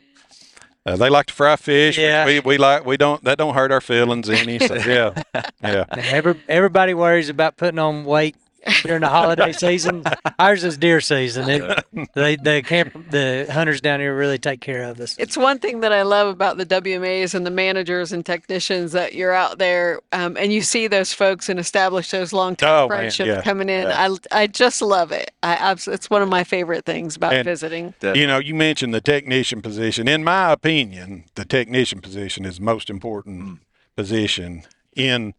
uh, 0.86 0.96
they 0.96 1.10
like 1.10 1.26
to 1.26 1.34
fry 1.34 1.56
fish. 1.58 1.98
Yeah. 1.98 2.26
We, 2.26 2.40
we 2.40 2.58
like, 2.58 2.86
we 2.86 2.96
don't, 2.96 3.22
that 3.26 3.38
don't 3.38 3.54
hurt 3.54 3.72
our 3.74 3.82
feelings 3.82 4.30
any. 4.30 4.58
So 4.60 4.76
yeah, 4.76 5.12
yeah. 5.34 5.42
Now, 5.62 5.86
Every, 5.96 6.40
everybody 6.48 6.94
worries 6.94 7.28
about 7.30 7.58
putting 7.58 7.78
on 7.80 8.06
weight 8.06 8.36
during 8.84 9.02
the 9.02 9.10
holiday 9.10 9.52
season. 9.52 10.04
Ours 10.40 10.64
is 10.64 10.78
deer 10.78 11.02
season. 11.02 11.50
It, 11.50 11.86
they 12.14 12.36
the 12.36 12.62
camp 12.64 13.10
the 13.12 13.48
hunters 13.52 13.82
down 13.82 14.00
here 14.00 14.16
really 14.16 14.38
take 14.38 14.62
care 14.62 14.84
of 14.84 15.00
us. 15.00 15.16
It's 15.20 15.38
one 15.38 15.60
thing 15.60 15.80
that 15.82 15.92
I 15.94 16.02
love 16.04 16.28
about 16.28 16.58
the 16.58 16.66
WMAs 16.66 17.34
and 17.34 17.46
the 17.46 17.52
managers 17.52 18.12
and 18.12 18.26
technicians 18.26 18.92
that 18.92 19.14
you're 19.14 19.34
out 19.34 19.58
there 19.58 20.00
um, 20.12 20.38
and 20.38 20.52
you 20.54 20.62
see 20.62 20.88
those 20.88 21.14
folks 21.14 21.50
and 21.50 21.60
establish 21.60 22.12
those 22.12 22.34
long-term 22.34 22.70
Oh, 22.70 22.88
friendships 22.88 23.28
yeah, 23.28 23.42
coming 23.42 23.70
in. 23.70 23.88
yeah. 23.88 24.10
I, 24.32 24.44
I 24.44 24.48
just 24.48 24.82
love 24.82 25.12
it. 25.12 25.32
I 25.44 25.72
it's 25.88 26.10
one 26.10 26.22
of 26.22 26.30
my 26.30 26.44
favorite 26.44 26.86
things 26.86 27.16
about 27.16 27.34
And- 27.34 27.46
visiting. 27.46 27.94
You 28.02 28.28
know, 28.28 28.40
you 28.40 28.54
mentioned 28.56 28.94
the 28.94 29.02
technician 29.02 29.62
position. 29.62 30.08
In 30.08 30.24
my 30.24 30.52
opinion, 30.52 31.26
the 31.36 31.46
technician 31.46 32.02
position 32.02 32.46
is 32.46 32.60
most 32.60 32.90
important 32.90 33.60
position 33.96 34.64
in, 34.98 35.34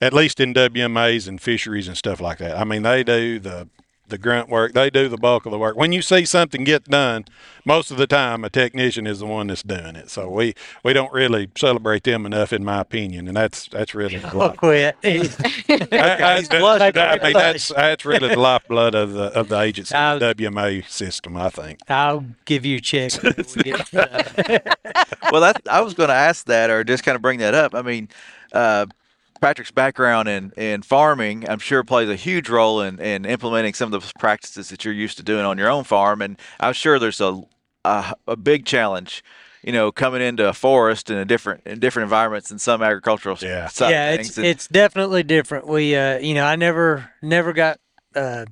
at 0.00 0.12
least 0.12 0.40
in 0.40 0.52
WMAs 0.54 1.28
and 1.28 1.40
fisheries 1.40 1.88
and 1.88 1.96
stuff 1.96 2.20
like 2.20 2.38
that. 2.38 2.58
I 2.58 2.64
mean, 2.64 2.82
they 2.82 3.02
do 3.04 3.38
the 3.38 3.68
the 4.06 4.18
grunt 4.18 4.50
work. 4.50 4.74
They 4.74 4.90
do 4.90 5.08
the 5.08 5.16
bulk 5.16 5.46
of 5.46 5.50
the 5.50 5.58
work. 5.58 5.76
When 5.78 5.90
you 5.92 6.02
see 6.02 6.26
something 6.26 6.62
get 6.62 6.84
done, 6.84 7.24
most 7.64 7.90
of 7.90 7.96
the 7.96 8.06
time 8.06 8.44
a 8.44 8.50
technician 8.50 9.06
is 9.06 9.20
the 9.20 9.24
one 9.26 9.46
that's 9.46 9.62
doing 9.62 9.96
it. 9.96 10.10
So 10.10 10.28
we 10.28 10.54
we 10.84 10.92
don't 10.92 11.10
really 11.10 11.48
celebrate 11.56 12.04
them 12.04 12.26
enough, 12.26 12.52
in 12.52 12.62
my 12.66 12.82
opinion, 12.82 13.28
and 13.28 13.34
that's 13.34 13.66
that's 13.66 13.94
really 13.94 14.16
a 14.16 14.30
Oh, 14.34 14.50
quit. 14.50 14.96
I, 15.02 15.16
I, 16.22 16.36
He's 16.38 16.48
blushing. 16.50 16.98
I 16.98 17.18
mean, 17.22 17.32
that's 17.32 17.68
that's 17.68 18.04
really 18.04 18.28
the 18.28 18.38
lifeblood 18.38 18.94
of 18.94 19.14
the 19.14 19.24
of 19.38 19.48
the 19.48 19.58
agency 19.58 19.94
Uh, 19.94 20.18
WMA 20.18 20.86
system. 20.86 21.38
I 21.38 21.48
think. 21.48 21.78
I'll 21.88 22.26
give 22.44 22.66
you 22.66 22.76
a 22.76 22.80
check. 22.80 23.12
when 23.22 23.34
we 23.56 23.62
get 23.62 23.90
well, 25.32 25.40
that 25.40 25.62
I 25.70 25.80
was 25.80 25.94
going 25.94 26.08
to 26.10 26.14
ask 26.14 26.44
that, 26.46 26.68
or 26.68 26.84
just 26.84 27.04
kind 27.04 27.16
of 27.16 27.22
bring 27.22 27.38
that 27.38 27.54
up. 27.54 27.74
I 27.74 27.80
mean, 27.80 28.10
uh, 28.52 28.84
Patrick's 29.44 29.70
background 29.70 30.26
in, 30.26 30.52
in 30.56 30.80
farming, 30.80 31.46
I'm 31.50 31.58
sure, 31.58 31.84
plays 31.84 32.08
a 32.08 32.16
huge 32.16 32.48
role 32.48 32.80
in, 32.80 32.98
in 32.98 33.26
implementing 33.26 33.74
some 33.74 33.92
of 33.92 33.92
those 33.92 34.10
practices 34.18 34.70
that 34.70 34.86
you're 34.86 34.94
used 34.94 35.18
to 35.18 35.22
doing 35.22 35.44
on 35.44 35.58
your 35.58 35.68
own 35.68 35.84
farm. 35.84 36.22
And 36.22 36.38
I'm 36.60 36.72
sure 36.72 36.98
there's 36.98 37.20
a 37.20 37.42
a, 37.84 38.14
a 38.26 38.36
big 38.36 38.64
challenge, 38.64 39.22
you 39.62 39.70
know, 39.70 39.92
coming 39.92 40.22
into 40.22 40.48
a 40.48 40.54
forest 40.54 41.10
in 41.10 41.18
a 41.18 41.26
different 41.26 41.60
in 41.66 41.78
different 41.78 42.04
environments 42.04 42.48
than 42.48 42.58
some 42.58 42.82
agricultural 42.82 43.36
Yeah. 43.42 43.68
side 43.68 43.90
yeah, 43.90 44.10
of 44.12 44.20
it's 44.20 44.38
it's 44.38 44.66
definitely 44.66 45.22
different. 45.22 45.66
We, 45.66 45.94
uh, 45.94 46.20
you 46.20 46.32
know, 46.32 46.46
I 46.46 46.56
never 46.56 47.10
never 47.20 47.52
got, 47.52 47.78
uh, 48.16 48.46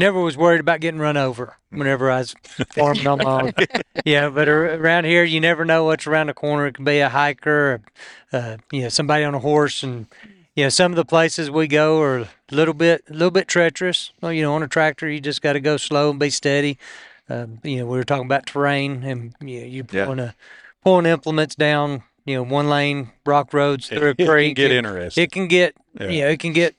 never 0.00 0.20
was 0.20 0.36
worried 0.36 0.60
about 0.60 0.80
getting 0.80 0.98
run 0.98 1.16
over 1.16 1.56
whenever 1.70 2.10
I 2.10 2.18
was 2.18 2.34
farming 2.74 3.06
on 3.06 3.18
my 3.18 3.42
own. 3.42 3.52
Yeah, 4.04 4.28
but 4.30 4.48
around 4.48 5.04
here, 5.04 5.22
you 5.22 5.40
never 5.40 5.64
know 5.64 5.84
what's 5.84 6.06
around 6.08 6.26
the 6.26 6.34
corner. 6.34 6.66
It 6.66 6.74
could 6.74 6.84
be 6.84 6.98
a 6.98 7.08
hiker, 7.08 7.50
or, 8.32 8.38
uh, 8.38 8.56
you 8.72 8.82
know, 8.82 8.88
somebody 8.88 9.22
on 9.24 9.34
a 9.34 9.38
horse, 9.38 9.82
and 9.84 10.06
you 10.56 10.64
know, 10.64 10.68
some 10.70 10.90
of 10.92 10.96
the 10.96 11.04
places 11.04 11.50
we 11.50 11.68
go 11.68 12.00
are 12.00 12.18
a 12.18 12.28
little 12.50 12.74
bit, 12.74 13.04
a 13.08 13.12
little 13.12 13.30
bit 13.30 13.46
treacherous. 13.46 14.12
Well, 14.20 14.32
you 14.32 14.42
know, 14.42 14.54
on 14.54 14.62
a 14.64 14.68
tractor, 14.68 15.08
you 15.08 15.20
just 15.20 15.42
got 15.42 15.52
to 15.52 15.60
go 15.60 15.76
slow 15.76 16.10
and 16.10 16.18
be 16.18 16.30
steady. 16.30 16.76
Um, 17.28 17.60
you 17.62 17.76
know, 17.76 17.86
we 17.86 17.96
were 17.96 18.04
talking 18.04 18.26
about 18.26 18.46
terrain, 18.46 19.04
and 19.04 19.34
you 19.40 19.60
know, 19.60 19.66
you 19.66 19.84
Yeah. 19.92 20.04
pulling 20.06 20.18
a 20.18 20.34
pulling 20.82 21.06
implements 21.06 21.54
down, 21.54 22.02
you 22.24 22.34
know, 22.36 22.42
one 22.42 22.68
lane 22.68 23.12
rock 23.26 23.52
roads 23.54 23.88
through 23.88 24.08
a 24.08 24.10
It 24.10 24.16
can 24.16 24.26
creek. 24.26 24.56
get 24.56 24.70
it, 24.72 24.76
interesting. 24.78 25.22
it 25.24 25.30
can 25.32 25.46
get, 25.46 25.76
Yeah. 26.00 26.08
you 26.08 26.20
know, 26.22 26.28
it 26.30 26.40
can 26.40 26.52
get 26.52 26.74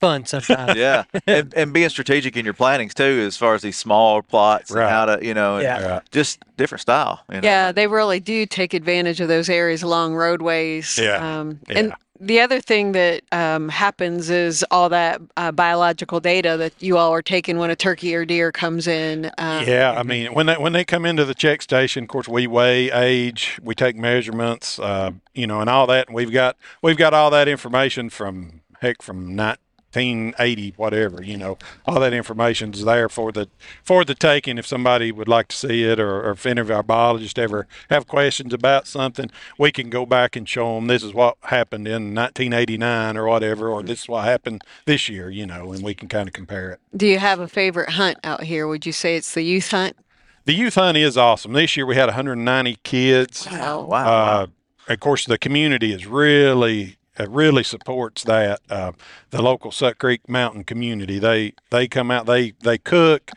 fun 0.00 0.24
sometimes. 0.26 0.76
yeah, 0.76 1.04
and, 1.26 1.52
and 1.54 1.72
being 1.72 1.88
strategic 1.88 2.36
in 2.36 2.44
your 2.44 2.54
plannings 2.54 2.94
too, 2.94 3.24
as 3.26 3.36
far 3.36 3.54
as 3.54 3.62
these 3.62 3.76
small 3.76 4.22
plots 4.22 4.70
Right. 4.70 4.82
and 4.82 4.90
how 4.90 5.04
to, 5.16 5.24
you 5.26 5.34
know, 5.34 5.54
and 5.56 5.62
Yeah. 5.64 5.86
Right. 5.94 6.02
just 6.10 6.40
different 6.56 6.82
style. 6.82 7.20
You 7.30 7.40
know? 7.40 7.48
Yeah, 7.48 7.72
they 7.72 7.86
really 7.86 8.20
do 8.20 8.46
take 8.46 8.74
advantage 8.74 9.20
of 9.20 9.28
those 9.28 9.48
areas 9.48 9.82
along 9.82 10.14
roadways. 10.14 10.98
Yeah, 10.98 11.40
Um, 11.40 11.60
yeah. 11.68 11.78
And 11.78 11.94
the 12.20 12.40
other 12.40 12.60
thing 12.60 12.92
that 12.92 13.22
um, 13.32 13.68
happens 13.68 14.30
is 14.30 14.64
all 14.70 14.88
that 14.90 15.20
uh, 15.36 15.50
biological 15.50 16.20
data 16.20 16.56
that 16.56 16.72
you 16.80 16.96
all 16.96 17.12
are 17.12 17.22
taking 17.22 17.58
when 17.58 17.70
a 17.70 17.76
turkey 17.76 18.14
or 18.14 18.24
deer 18.24 18.52
comes 18.52 18.86
in. 18.86 19.30
Um, 19.36 19.64
Yeah, 19.66 19.92
I 19.96 20.04
mean, 20.04 20.32
when 20.32 20.46
they 20.46 20.54
when 20.54 20.72
they 20.72 20.84
come 20.84 21.04
into 21.04 21.24
the 21.24 21.34
check 21.34 21.60
station, 21.60 22.04
of 22.04 22.08
course, 22.08 22.28
we 22.28 22.46
weigh 22.46 22.90
age, 22.92 23.58
we 23.62 23.74
take 23.74 23.96
measurements, 23.96 24.78
uh, 24.78 25.10
you 25.34 25.46
know, 25.48 25.60
and 25.60 25.68
all 25.68 25.86
that. 25.88 26.06
And 26.06 26.14
we've 26.14 26.30
got 26.32 26.56
we've 26.82 26.96
got 26.96 27.12
all 27.14 27.30
that 27.30 27.48
information 27.48 28.10
from 28.10 28.60
heck 28.80 29.02
from 29.02 29.34
1980, 29.94 30.74
whatever, 30.76 31.22
you 31.22 31.36
know, 31.36 31.58
all 31.86 32.00
that 32.00 32.12
information 32.12 32.72
is 32.74 32.84
there 32.84 33.08
for 33.08 33.32
the 33.32 33.48
for 33.82 34.04
the 34.04 34.14
taking. 34.14 34.58
If 34.58 34.66
somebody 34.66 35.12
would 35.12 35.28
like 35.28 35.48
to 35.48 35.56
see 35.56 35.84
it, 35.84 36.00
or, 36.00 36.22
or 36.22 36.32
if 36.32 36.44
any 36.46 36.60
of 36.60 36.70
our 36.70 36.82
biologists 36.82 37.38
ever 37.38 37.66
have 37.90 38.06
questions 38.06 38.52
about 38.52 38.86
something, 38.86 39.30
we 39.58 39.72
can 39.72 39.90
go 39.90 40.04
back 40.06 40.36
and 40.36 40.48
show 40.48 40.74
them 40.74 40.86
this 40.86 41.02
is 41.02 41.14
what 41.14 41.36
happened 41.42 41.86
in 41.86 42.14
1989 42.14 43.16
or 43.16 43.26
whatever, 43.26 43.68
or 43.68 43.82
this 43.82 44.02
is 44.02 44.08
what 44.08 44.24
happened 44.24 44.62
this 44.84 45.08
year, 45.08 45.30
you 45.30 45.46
know, 45.46 45.72
and 45.72 45.82
we 45.82 45.94
can 45.94 46.08
kind 46.08 46.28
of 46.28 46.34
compare 46.34 46.72
it. 46.72 46.80
Do 46.96 47.06
you 47.06 47.18
have 47.18 47.40
a 47.40 47.48
favorite 47.48 47.90
hunt 47.90 48.18
out 48.24 48.44
here? 48.44 48.66
Would 48.66 48.86
you 48.86 48.92
say 48.92 49.16
it's 49.16 49.32
the 49.34 49.42
youth 49.42 49.70
hunt? 49.70 49.96
The 50.44 50.54
youth 50.54 50.74
hunt 50.74 50.98
is 50.98 51.16
awesome. 51.16 51.52
This 51.52 51.76
year 51.76 51.86
we 51.86 51.96
had 51.96 52.06
190 52.06 52.78
kids. 52.82 53.48
Wow. 53.50 53.82
Wow. 53.82 54.06
Uh, 54.06 54.46
of 54.88 55.00
course, 55.00 55.24
the 55.24 55.38
community 55.38 55.92
is 55.92 56.06
really 56.06 56.98
it 57.18 57.28
really 57.28 57.62
supports 57.62 58.24
that. 58.24 58.60
Uh, 58.68 58.92
the 59.30 59.42
local 59.42 59.70
Suck 59.70 59.98
Creek 59.98 60.28
Mountain 60.28 60.64
community, 60.64 61.18
they 61.18 61.54
they 61.70 61.86
come 61.88 62.10
out, 62.10 62.26
they 62.26 62.52
they 62.62 62.78
cook, 62.78 63.30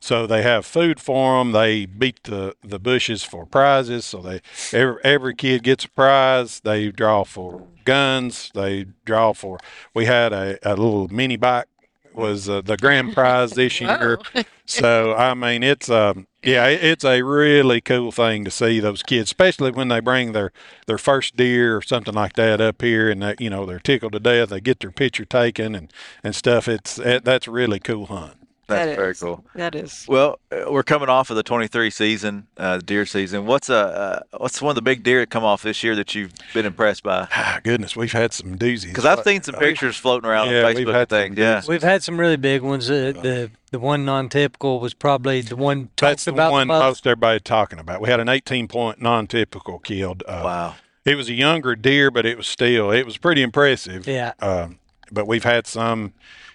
so 0.00 0.26
they 0.26 0.42
have 0.42 0.64
food 0.64 1.00
for 1.00 1.38
them. 1.38 1.52
They 1.52 1.86
beat 1.86 2.22
the 2.24 2.54
the 2.62 2.78
bushes 2.78 3.22
for 3.22 3.46
prizes, 3.46 4.04
so 4.04 4.20
they 4.20 4.40
every, 4.72 4.96
every 5.04 5.34
kid 5.34 5.62
gets 5.62 5.84
a 5.84 5.90
prize. 5.90 6.60
They 6.60 6.90
draw 6.90 7.24
for 7.24 7.66
guns. 7.84 8.50
They 8.54 8.86
draw 9.04 9.32
for. 9.32 9.58
We 9.94 10.06
had 10.06 10.32
a, 10.32 10.58
a 10.62 10.76
little 10.76 11.08
mini 11.08 11.36
bike 11.36 11.66
was 12.14 12.48
uh, 12.48 12.60
the 12.60 12.76
grand 12.76 13.14
prize 13.14 13.52
this 13.52 13.80
year. 13.80 14.18
so 14.66 15.14
I 15.14 15.34
mean, 15.34 15.62
it's 15.62 15.90
um, 15.90 16.26
yeah, 16.42 16.66
it's 16.66 17.04
a 17.04 17.22
really 17.22 17.80
cool 17.80 18.12
thing 18.12 18.44
to 18.44 18.50
see 18.50 18.80
those 18.80 19.02
kids, 19.02 19.28
especially 19.28 19.70
when 19.70 19.88
they 19.88 20.00
bring 20.00 20.32
their 20.32 20.52
their 20.86 20.98
first 20.98 21.36
deer 21.36 21.76
or 21.76 21.82
something 21.82 22.14
like 22.14 22.34
that 22.34 22.60
up 22.60 22.82
here, 22.82 23.10
and 23.10 23.22
they, 23.22 23.34
you 23.38 23.50
know 23.50 23.66
they're 23.66 23.78
tickled 23.78 24.12
to 24.12 24.20
death. 24.20 24.50
They 24.50 24.60
get 24.60 24.80
their 24.80 24.90
picture 24.90 25.24
taken 25.24 25.74
and 25.74 25.92
and 26.22 26.34
stuff. 26.34 26.68
It's 26.68 26.98
it, 26.98 27.24
that's 27.24 27.46
a 27.46 27.50
really 27.50 27.80
cool 27.80 28.06
hunt. 28.06 28.43
That's 28.66 28.86
That 28.86 28.96
very 28.96 29.10
is. 29.10 29.20
cool. 29.20 29.44
That 29.54 29.74
is. 29.74 30.06
Well, 30.08 30.38
uh, 30.50 30.70
we're 30.70 30.82
coming 30.82 31.08
off 31.08 31.28
of 31.30 31.36
the 31.36 31.42
23 31.42 31.90
season, 31.90 32.46
uh, 32.56 32.78
deer 32.78 33.04
season. 33.06 33.44
What's 33.46 33.68
uh, 33.68 34.22
uh, 34.32 34.36
what's 34.38 34.62
one 34.62 34.70
of 34.70 34.74
the 34.76 34.82
big 34.82 35.02
deer 35.02 35.20
that 35.20 35.30
come 35.30 35.44
off 35.44 35.62
this 35.62 35.82
year 35.84 35.94
that 35.96 36.14
you've 36.14 36.32
been 36.54 36.66
impressed 36.66 37.02
by? 37.02 37.28
Ah, 37.36 37.60
goodness, 37.62 37.94
we've 37.94 38.12
had 38.12 38.32
some 38.32 38.56
doozies. 38.56 38.86
Because 38.88 39.04
I've 39.04 39.22
seen 39.22 39.42
some 39.42 39.56
pictures 39.56 39.96
floating 39.96 40.28
around 40.28 40.50
Yeah, 40.50 40.60
on 40.66 40.74
we've 40.74 40.86
Facebook 40.86 40.94
had 40.94 41.08
things. 41.10 41.36
some 41.36 41.42
Yeah. 41.42 41.62
We've 41.68 41.82
had 41.82 42.02
some 42.02 42.18
really 42.18 42.36
big 42.36 42.62
ones. 42.62 42.90
Uh, 42.90 43.12
the 43.14 43.50
the 43.70 43.78
one 43.78 44.04
non-typical 44.04 44.80
was 44.80 44.94
probably 44.94 45.40
the 45.42 45.56
one 45.56 45.86
talked 45.96 46.00
That's 46.00 46.24
the 46.24 46.32
about 46.32 46.52
one 46.52 46.68
the 46.68 46.74
most. 46.74 46.80
most 46.82 47.06
everybody 47.06 47.40
talking 47.40 47.78
about. 47.78 48.00
We 48.00 48.08
had 48.08 48.20
an 48.20 48.28
18 48.28 48.68
point 48.68 49.02
non-typical 49.02 49.80
killed. 49.80 50.22
Uh, 50.26 50.40
wow. 50.44 50.74
It 51.04 51.16
was 51.16 51.28
a 51.28 51.34
younger 51.34 51.76
deer, 51.76 52.10
but 52.10 52.24
it 52.24 52.36
was 52.38 52.46
still 52.46 52.90
it 52.90 53.04
was 53.04 53.18
pretty 53.18 53.42
impressive. 53.42 54.06
Yeah. 54.06 54.32
Um, 54.40 54.78
but 55.12 55.26
we've 55.26 55.44
had 55.44 55.66
some, 55.66 56.14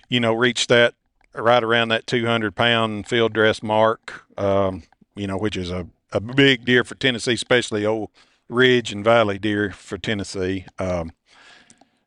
you 0.09 0.19
know, 0.19 0.33
reach 0.33 0.65
that 0.67 0.95
right 1.35 1.63
around 1.63 1.89
that 1.89 2.07
200 2.07 2.55
pound 2.55 3.07
field 3.07 3.33
dress 3.33 3.61
mark. 3.63 4.25
Um, 4.37 4.83
you 5.15 5.27
know, 5.27 5.37
which 5.37 5.57
is 5.57 5.69
a 5.71 5.87
a 6.11 6.19
big 6.19 6.65
deer 6.65 6.83
for 6.83 6.95
Tennessee, 6.95 7.33
especially 7.33 7.85
old 7.85 8.09
ridge 8.47 8.91
and 8.91 9.03
valley 9.03 9.37
deer 9.37 9.71
for 9.71 9.97
Tennessee. 9.97 10.65
Um, 10.79 11.11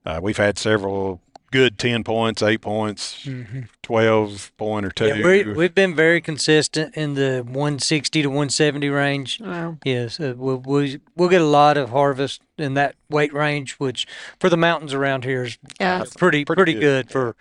uh, 0.05 0.19
we've 0.21 0.39
had 0.39 0.59
several 0.59 1.21
good 1.53 1.79
10 1.79 2.03
points, 2.03 2.43
eight 2.43 2.63
points, 2.63 3.29
12 3.83 4.53
point 4.57 4.87
or 4.87 4.91
two. 4.91 5.05
Mm-hmm. 5.05 5.21
Yeah, 5.21 5.45
we, 5.47 5.53
we've 5.53 5.75
been 5.75 5.95
very 5.95 6.21
consistent 6.21 6.97
in 6.97 7.15
the 7.15 7.43
160 7.45 8.23
to 8.23 8.29
170 8.29 8.89
range. 8.89 9.41
Wow. 9.41 9.77
Yes, 9.85 10.19
uh, 10.19 10.35
we'll, 10.37 10.63
we'll, 10.65 10.97
we'll 11.15 11.29
get 11.29 11.41
a 11.43 11.47
lot 11.47 11.77
of 11.77 11.91
harvest 11.91 12.41
in 12.59 12.75
that 12.75 12.97
weight 13.09 13.33
range, 13.33 13.75
which 13.75 14.07
for 14.41 14.49
the 14.49 14.57
mountains 14.57 14.95
around 14.95 15.25
here 15.25 15.45
is 15.45 15.59
Yeah. 15.79 16.05
pretty 16.17 16.45
Pretty 16.45 16.59
pretty, 16.59 16.73
good. 16.75 17.07
good, 17.07 17.11
for 17.13 17.37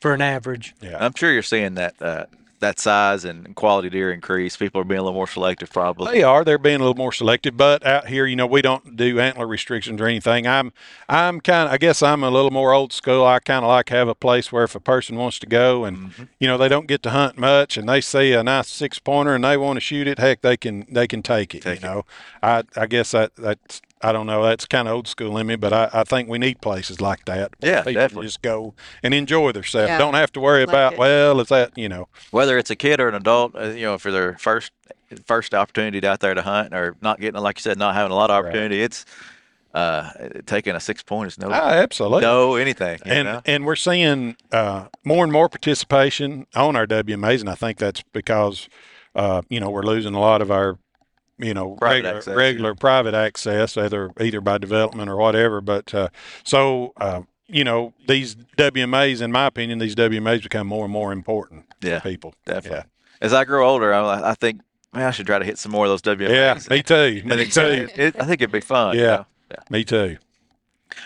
for 0.00 0.14
an 0.14 0.22
average. 0.22 0.74
yeah. 0.80 0.96
I'm 0.98 1.14
sure 1.14 1.32
you're 1.32 1.42
seeing 1.42 1.74
that 1.74 2.00
uh, 2.00 2.26
that 2.60 2.78
size 2.78 3.24
and 3.24 3.56
quality 3.56 3.88
deer 3.88 4.12
increase. 4.12 4.54
People 4.56 4.82
are 4.82 4.84
being 4.84 4.98
a 4.98 5.02
little 5.02 5.14
more 5.14 5.26
selective, 5.26 5.72
probably. 5.72 6.12
They 6.12 6.22
are. 6.22 6.44
They're 6.44 6.58
being 6.58 6.76
a 6.76 6.80
little 6.80 6.94
more 6.94 7.10
selective, 7.12 7.56
but 7.56 7.86
out 7.86 8.08
here, 8.08 8.26
you 8.26 8.36
know, 8.36 8.46
we 8.46 8.60
don't 8.60 8.96
do 8.96 9.18
antler 9.18 9.46
restrictions 9.46 9.98
or 9.98 10.06
anything. 10.06 10.46
I'm, 10.46 10.72
I'm 11.08 11.40
kind 11.40 11.68
of, 11.68 11.72
I 11.72 11.78
guess 11.78 12.02
I'm 12.02 12.22
a 12.22 12.30
little 12.30 12.50
more 12.50 12.74
old 12.74 12.92
school. 12.92 13.24
I 13.24 13.38
kind 13.38 13.64
of 13.64 13.70
like 13.70 13.86
to 13.86 13.94
have 13.94 14.08
a 14.08 14.14
place 14.14 14.52
where 14.52 14.64
if 14.64 14.74
a 14.74 14.80
person 14.80 15.16
wants 15.16 15.38
to 15.38 15.46
go 15.46 15.86
and, 15.86 16.28
you 16.38 16.46
know, 16.46 16.58
they 16.58 16.68
don't 16.68 16.86
get 16.86 17.02
to 17.04 17.10
hunt 17.10 17.38
much 17.38 17.78
and 17.78 17.88
they 17.88 18.02
see 18.02 18.34
a 18.34 18.42
nice 18.42 18.68
six 18.68 18.98
pointer 18.98 19.34
and 19.34 19.42
they 19.42 19.56
want 19.56 19.78
to 19.78 19.80
shoot 19.80 20.06
it, 20.06 20.18
heck, 20.18 20.42
they 20.42 20.58
can, 20.58 20.86
they 20.90 21.06
can 21.06 21.22
take 21.22 21.54
it. 21.54 21.62
Take 21.62 21.80
you 21.80 21.88
it. 21.88 21.90
know, 21.90 22.04
I, 22.42 22.64
I 22.76 22.84
guess 22.84 23.12
that 23.12 23.34
that's, 23.36 23.80
I 24.02 24.12
don't 24.12 24.26
know, 24.26 24.42
that's 24.42 24.64
kind 24.66 24.88
of 24.88 24.94
old 24.94 25.08
school 25.08 25.36
in 25.36 25.46
me, 25.46 25.56
but 25.56 25.72
I, 25.72 25.90
I 25.92 26.04
think 26.04 26.28
we 26.28 26.38
need 26.38 26.60
places 26.60 27.00
like 27.00 27.24
that. 27.26 27.52
where 27.60 27.72
Yeah, 27.72 27.80
people 27.80 27.92
definitely. 27.94 28.26
Just 28.26 28.42
go 28.42 28.74
and 29.02 29.12
enjoy 29.12 29.52
themselves. 29.52 29.88
Yeah. 29.88 29.98
Don't 29.98 30.14
have 30.14 30.32
to 30.32 30.40
worry 30.40 30.60
Like 30.60 30.68
about, 30.70 30.92
it. 30.94 30.98
well, 30.98 31.40
is 31.40 31.48
that, 31.48 31.76
you 31.76 31.88
know, 31.88 32.08
Whether 32.30 32.56
it's 32.56 32.70
a 32.70 32.76
kid 32.76 33.00
or 33.00 33.08
an 33.08 33.14
adult, 33.14 33.54
uh, 33.54 33.64
you 33.68 33.82
know, 33.84 33.98
for 33.98 34.10
their 34.10 34.38
first 34.38 34.72
first 35.26 35.54
opportunity 35.54 36.06
out 36.06 36.20
there 36.20 36.34
to 36.34 36.42
hunt, 36.42 36.72
or 36.72 36.96
not 37.02 37.20
getting, 37.20 37.40
like 37.40 37.58
you 37.58 37.62
said, 37.62 37.76
not 37.78 37.94
having 37.94 38.12
a 38.12 38.14
lot 38.14 38.30
of 38.30 38.36
opportunity, 38.44 38.80
it's 38.82 39.04
uh, 39.74 40.10
taking 40.46 40.74
a 40.74 40.80
six 40.80 41.02
point 41.02 41.28
is 41.28 41.38
no, 41.38 41.48
ah, 41.50 41.70
absolutely. 41.70 42.22
no 42.22 42.54
anything. 42.56 42.98
You 43.04 43.12
and 43.12 43.26
know? 43.26 43.42
and 43.44 43.64
we're 43.66 43.76
seeing 43.76 44.36
uh, 44.52 44.86
more 45.04 45.24
and 45.24 45.32
more 45.32 45.48
participation 45.48 46.46
on 46.54 46.76
our 46.76 46.86
WMAs, 46.86 47.40
and 47.40 47.48
I 47.50 47.54
think 47.54 47.78
that's 47.78 48.02
because 48.12 48.68
uh, 49.14 49.42
you 49.48 49.60
know 49.60 49.70
we're 49.70 49.82
losing 49.82 50.14
a 50.14 50.20
lot 50.20 50.42
of 50.42 50.50
our 50.50 50.78
you 51.40 51.54
know 51.54 51.72
Private 51.76 51.96
regular, 51.96 52.16
access, 52.18 52.34
regular 52.36 52.74
private 52.74 53.14
access, 53.14 53.76
either 53.76 54.10
either 54.20 54.40
by 54.40 54.58
development 54.58 55.08
or 55.10 55.16
whatever. 55.16 55.60
But 55.60 55.92
uh, 55.94 56.08
so 56.44 56.92
uh, 56.98 57.22
you 57.48 57.64
know 57.64 57.92
these 58.06 58.34
WMAs, 58.56 59.20
in 59.22 59.32
my 59.32 59.46
opinion, 59.46 59.78
these 59.78 59.94
WMAs 59.94 60.42
become 60.42 60.66
more 60.66 60.84
and 60.84 60.92
more 60.92 61.12
important 61.12 61.66
Yeah, 61.80 61.98
to 61.98 62.08
people. 62.08 62.34
definitely. 62.46 62.84
As 63.20 63.32
I 63.32 63.44
grow 63.44 63.68
older, 63.68 63.92
I, 63.92 64.30
I 64.30 64.34
think 64.34 64.60
man, 64.92 65.06
I 65.06 65.10
should 65.10 65.26
try 65.26 65.38
to 65.38 65.44
hit 65.44 65.58
some 65.58 65.72
more 65.72 65.86
of 65.86 65.90
those 65.90 66.02
WMAs. 66.02 66.28
Yeah, 66.28 66.58
yeah 66.58 66.76
me 66.76 66.82
too. 66.82 67.22
I 67.24 67.28
Me 67.28 67.36
think, 67.36 67.52
too. 67.52 67.60
it, 67.60 67.98
it- 67.98 68.16
I 68.20 68.24
think 68.24 68.40
it'd 68.40 68.52
be 68.52 68.60
fun. 68.60 68.94
you 68.96 69.02
Yeah. 69.02 69.06
know? 69.16 69.26
yeah. 69.50 69.56
Me 69.70 69.84
too. 69.84 70.16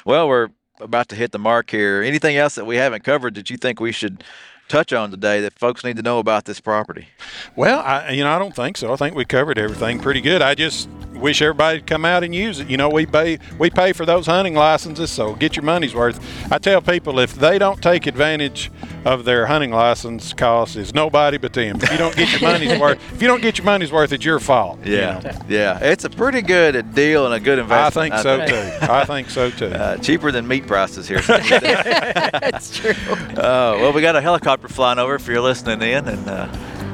Well, 0.05 0.29
we're 0.29 0.49
about 0.81 1.09
to 1.11 1.17
hit 1.17 1.33
the 1.33 1.39
mark 1.39 1.71
here. 1.71 2.03
Anything 2.03 2.37
else 2.37 2.55
that 2.57 2.65
we 2.67 2.77
haven't 2.77 3.05
covered 3.05 3.35
that 3.37 3.51
you 3.51 3.57
think 3.57 3.81
we 3.81 3.93
should 3.93 4.25
touch 4.69 4.93
on 4.93 5.11
today 5.11 5.41
that 5.41 5.59
folks 5.59 5.85
need 5.85 5.97
to 5.97 6.03
know 6.03 6.19
about 6.19 6.45
this 6.45 6.61
property? 6.61 7.09
Well, 7.57 7.81
I, 7.81 8.11
you 8.11 8.25
know, 8.25 8.31
I 8.35 8.39
don't 8.39 8.55
think 8.55 8.77
so. 8.77 8.93
I 8.93 8.97
think 8.97 9.15
we 9.15 9.25
covered 9.25 9.59
everything 9.59 10.01
pretty 10.01 10.21
good. 10.21 10.43
I 10.43 10.55
just 10.55 10.89
wish 11.15 11.41
everybody 11.41 11.79
would 11.79 11.87
come 11.87 12.05
out 12.05 12.25
and 12.25 12.35
use 12.35 12.59
it. 12.61 12.69
You 12.69 12.77
know, 12.77 12.89
we 12.89 13.07
pay 13.07 13.39
we 13.59 13.71
pay 13.71 13.93
for 13.93 14.05
those 14.05 14.27
hunting 14.27 14.55
licenses, 14.55 15.11
so 15.11 15.35
get 15.35 15.57
your 15.57 15.65
money's 15.65 15.95
worth. 15.95 16.21
I 16.53 16.59
tell 16.59 16.81
people 16.83 17.19
if 17.21 17.35
they 17.35 17.59
don't 17.59 17.81
take 17.83 18.07
advantage 18.07 18.71
of 19.05 19.25
their 19.25 19.47
hunting 19.47 19.71
license 19.71 20.33
costs, 20.33 20.77
it's 20.77 20.93
nobody 20.95 21.37
but 21.39 21.53
them. 21.53 21.77
If 21.81 21.93
you 21.93 21.99
don't 21.99 22.17
get 22.17 22.33
your 22.33 22.41
money's 22.41 22.79
worth, 22.81 22.99
if 23.13 23.23
you 23.23 23.29
don't 23.29 23.43
get 23.43 23.59
your 23.59 23.65
money's 23.65 23.93
worth, 23.93 24.13
it's 24.13 24.25
your 24.25 24.41
fault. 24.41 24.85
you 24.85 24.97
Yeah, 24.97 25.21
know. 25.21 25.31
yeah. 25.49 25.79
It's 25.83 26.05
a 26.05 26.11
pretty 26.11 26.43
good 26.43 26.95
deal 26.95 27.27
and 27.27 27.35
a 27.35 27.41
good 27.41 27.59
investment. 27.59 28.13
I 28.15 28.23
think 28.23 28.23
so 28.23 28.47
too. 28.47 28.93
I 28.93 29.05
think 29.05 29.31
so 29.31 29.51
too. 29.51 29.65
Uh, 29.85 29.97
cheaper 29.99 30.31
than 30.33 30.47
meat 30.49 30.67
prices 30.67 31.07
here. 31.09 31.21
That's 31.21 32.77
true. 32.79 32.95
Oh 33.37 33.79
well, 33.81 33.93
we 33.93 34.01
got 34.01 34.17
a 34.17 34.21
helicopter 34.21 34.54
flying 34.63 34.99
over 34.99 35.15
if 35.15 35.27
you're 35.27 35.41
listening 35.41 35.83
in, 35.83 36.09
and 36.09 36.29
uh, 36.29 36.49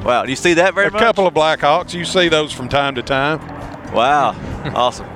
wow, 0.04 0.24
do 0.24 0.30
you 0.30 0.36
see 0.36 0.54
that 0.54 0.74
very 0.74 0.88
a 0.88 0.90
much? 0.90 1.00
couple 1.00 1.26
of 1.26 1.34
Black 1.34 1.60
Hawks, 1.60 1.94
you 1.94 2.04
see 2.04 2.28
those 2.28 2.52
from 2.52 2.68
time 2.68 2.94
to 2.96 3.02
time. 3.02 3.40
Wow, 3.92 4.34
awesome. 4.74 5.06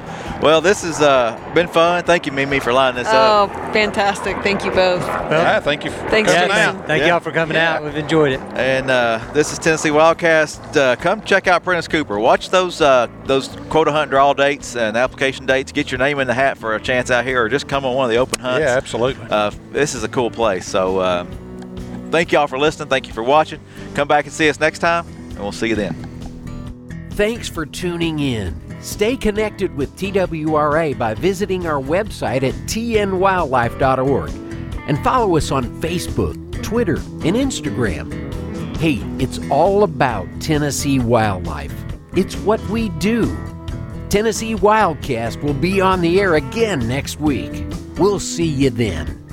Well, 0.43 0.61
this 0.61 0.83
has 0.83 1.01
uh, 1.01 1.41
been 1.55 1.69
fun. 1.69 2.05
Thank 2.05 2.27
you, 2.27 2.33
Mimi, 2.33 2.59
for 2.61 2.71
lining 2.73 2.97
this 3.03 3.09
Oh, 3.11 3.45
up. 3.45 3.51
Oh, 3.51 3.73
fantastic. 3.73 4.37
Thank 4.43 4.63
you 4.65 4.73
both. 4.73 5.03
I 5.09 5.61
thank 5.61 5.85
you 5.85 5.91
for 5.91 6.09
Thanks, 6.11 6.31
coming 6.31 6.49
Jason. 6.51 6.77
out. 6.77 6.87
Thank 6.87 7.01
Yeah. 7.03 7.07
y'all 7.11 7.21
for 7.21 7.31
coming 7.31 7.55
Yeah. 7.55 7.75
out. 7.77 7.85
We've 7.85 7.97
enjoyed 7.97 8.33
it. 8.33 8.41
And 8.55 8.91
uh, 8.91 9.21
this 9.33 9.53
is 9.53 9.59
Tennessee 9.59 9.89
Wildcast. 9.91 10.77
Uh, 10.77 10.97
come 10.97 11.23
check 11.23 11.47
out 11.47 11.63
Prentice 11.65 11.89
Cooper. 11.89 12.19
Watch 12.19 12.51
those 12.51 12.81
uh, 12.83 13.07
those 13.25 13.49
quota 13.71 13.93
hunt 13.93 14.11
draw 14.11 14.35
dates 14.35 14.77
and 14.77 14.97
application 14.99 15.47
dates. 15.47 15.73
Get 15.73 15.91
your 15.91 15.99
name 16.01 16.19
in 16.19 16.27
the 16.27 16.35
hat 16.35 16.59
for 16.59 16.75
a 16.75 16.81
chance 16.81 17.11
out 17.11 17.25
here, 17.25 17.43
or 17.45 17.49
just 17.49 17.67
come 17.69 17.87
on 17.87 17.95
one 17.95 18.05
of 18.07 18.11
the 18.11 18.19
open 18.19 18.41
hunts. 18.41 18.61
Yeah, 18.61 18.77
absolutely. 18.77 19.25
Uh, 19.31 19.51
this 19.73 19.95
is 19.95 20.03
a 20.05 20.09
cool 20.09 20.31
place. 20.33 20.67
So 20.67 20.99
uh, 20.99 21.25
thank 22.15 22.31
y'all 22.31 22.47
for 22.47 22.59
listening. 22.59 22.89
Thank 22.89 23.09
you 23.09 23.13
for 23.13 23.25
watching. 23.25 23.59
Come 23.95 24.07
back 24.07 24.25
and 24.25 24.33
see 24.33 24.49
us 24.49 24.61
next 24.61 24.79
time, 24.79 25.05
and 25.31 25.41
we'll 25.41 25.51
see 25.51 25.69
you 25.69 25.75
then. 25.75 25.95
Thanks 27.11 27.49
for 27.49 27.67
tuning 27.67 28.21
in. 28.21 28.55
Stay 28.81 29.17
connected 29.17 29.75
with 29.75 29.97
TWRA 29.97 30.97
by 30.97 31.15
visiting 31.15 31.67
our 31.67 31.83
website 31.83 32.45
at 32.45 32.55
tnwildlife.org 32.67 34.31
and 34.87 35.03
follow 35.03 35.37
us 35.37 35.51
on 35.51 35.65
Facebook, 35.81 36.63
Twitter, 36.63 36.97
and 36.97 37.35
Instagram. 37.35 38.77
Hey, 38.77 39.01
it's 39.19 39.41
all 39.51 39.83
about 39.83 40.29
Tennessee 40.41 41.01
wildlife. 41.01 41.75
It's 42.15 42.37
what 42.37 42.61
we 42.69 42.91
do. 42.91 43.37
Tennessee 44.09 44.55
Wildcast 44.55 45.43
will 45.43 45.55
be 45.55 45.81
on 45.81 46.01
the 46.01 46.21
air 46.21 46.35
again 46.35 46.87
next 46.87 47.19
week. 47.19 47.65
We'll 47.99 48.21
see 48.21 48.47
you 48.47 48.71
then. 48.71 49.24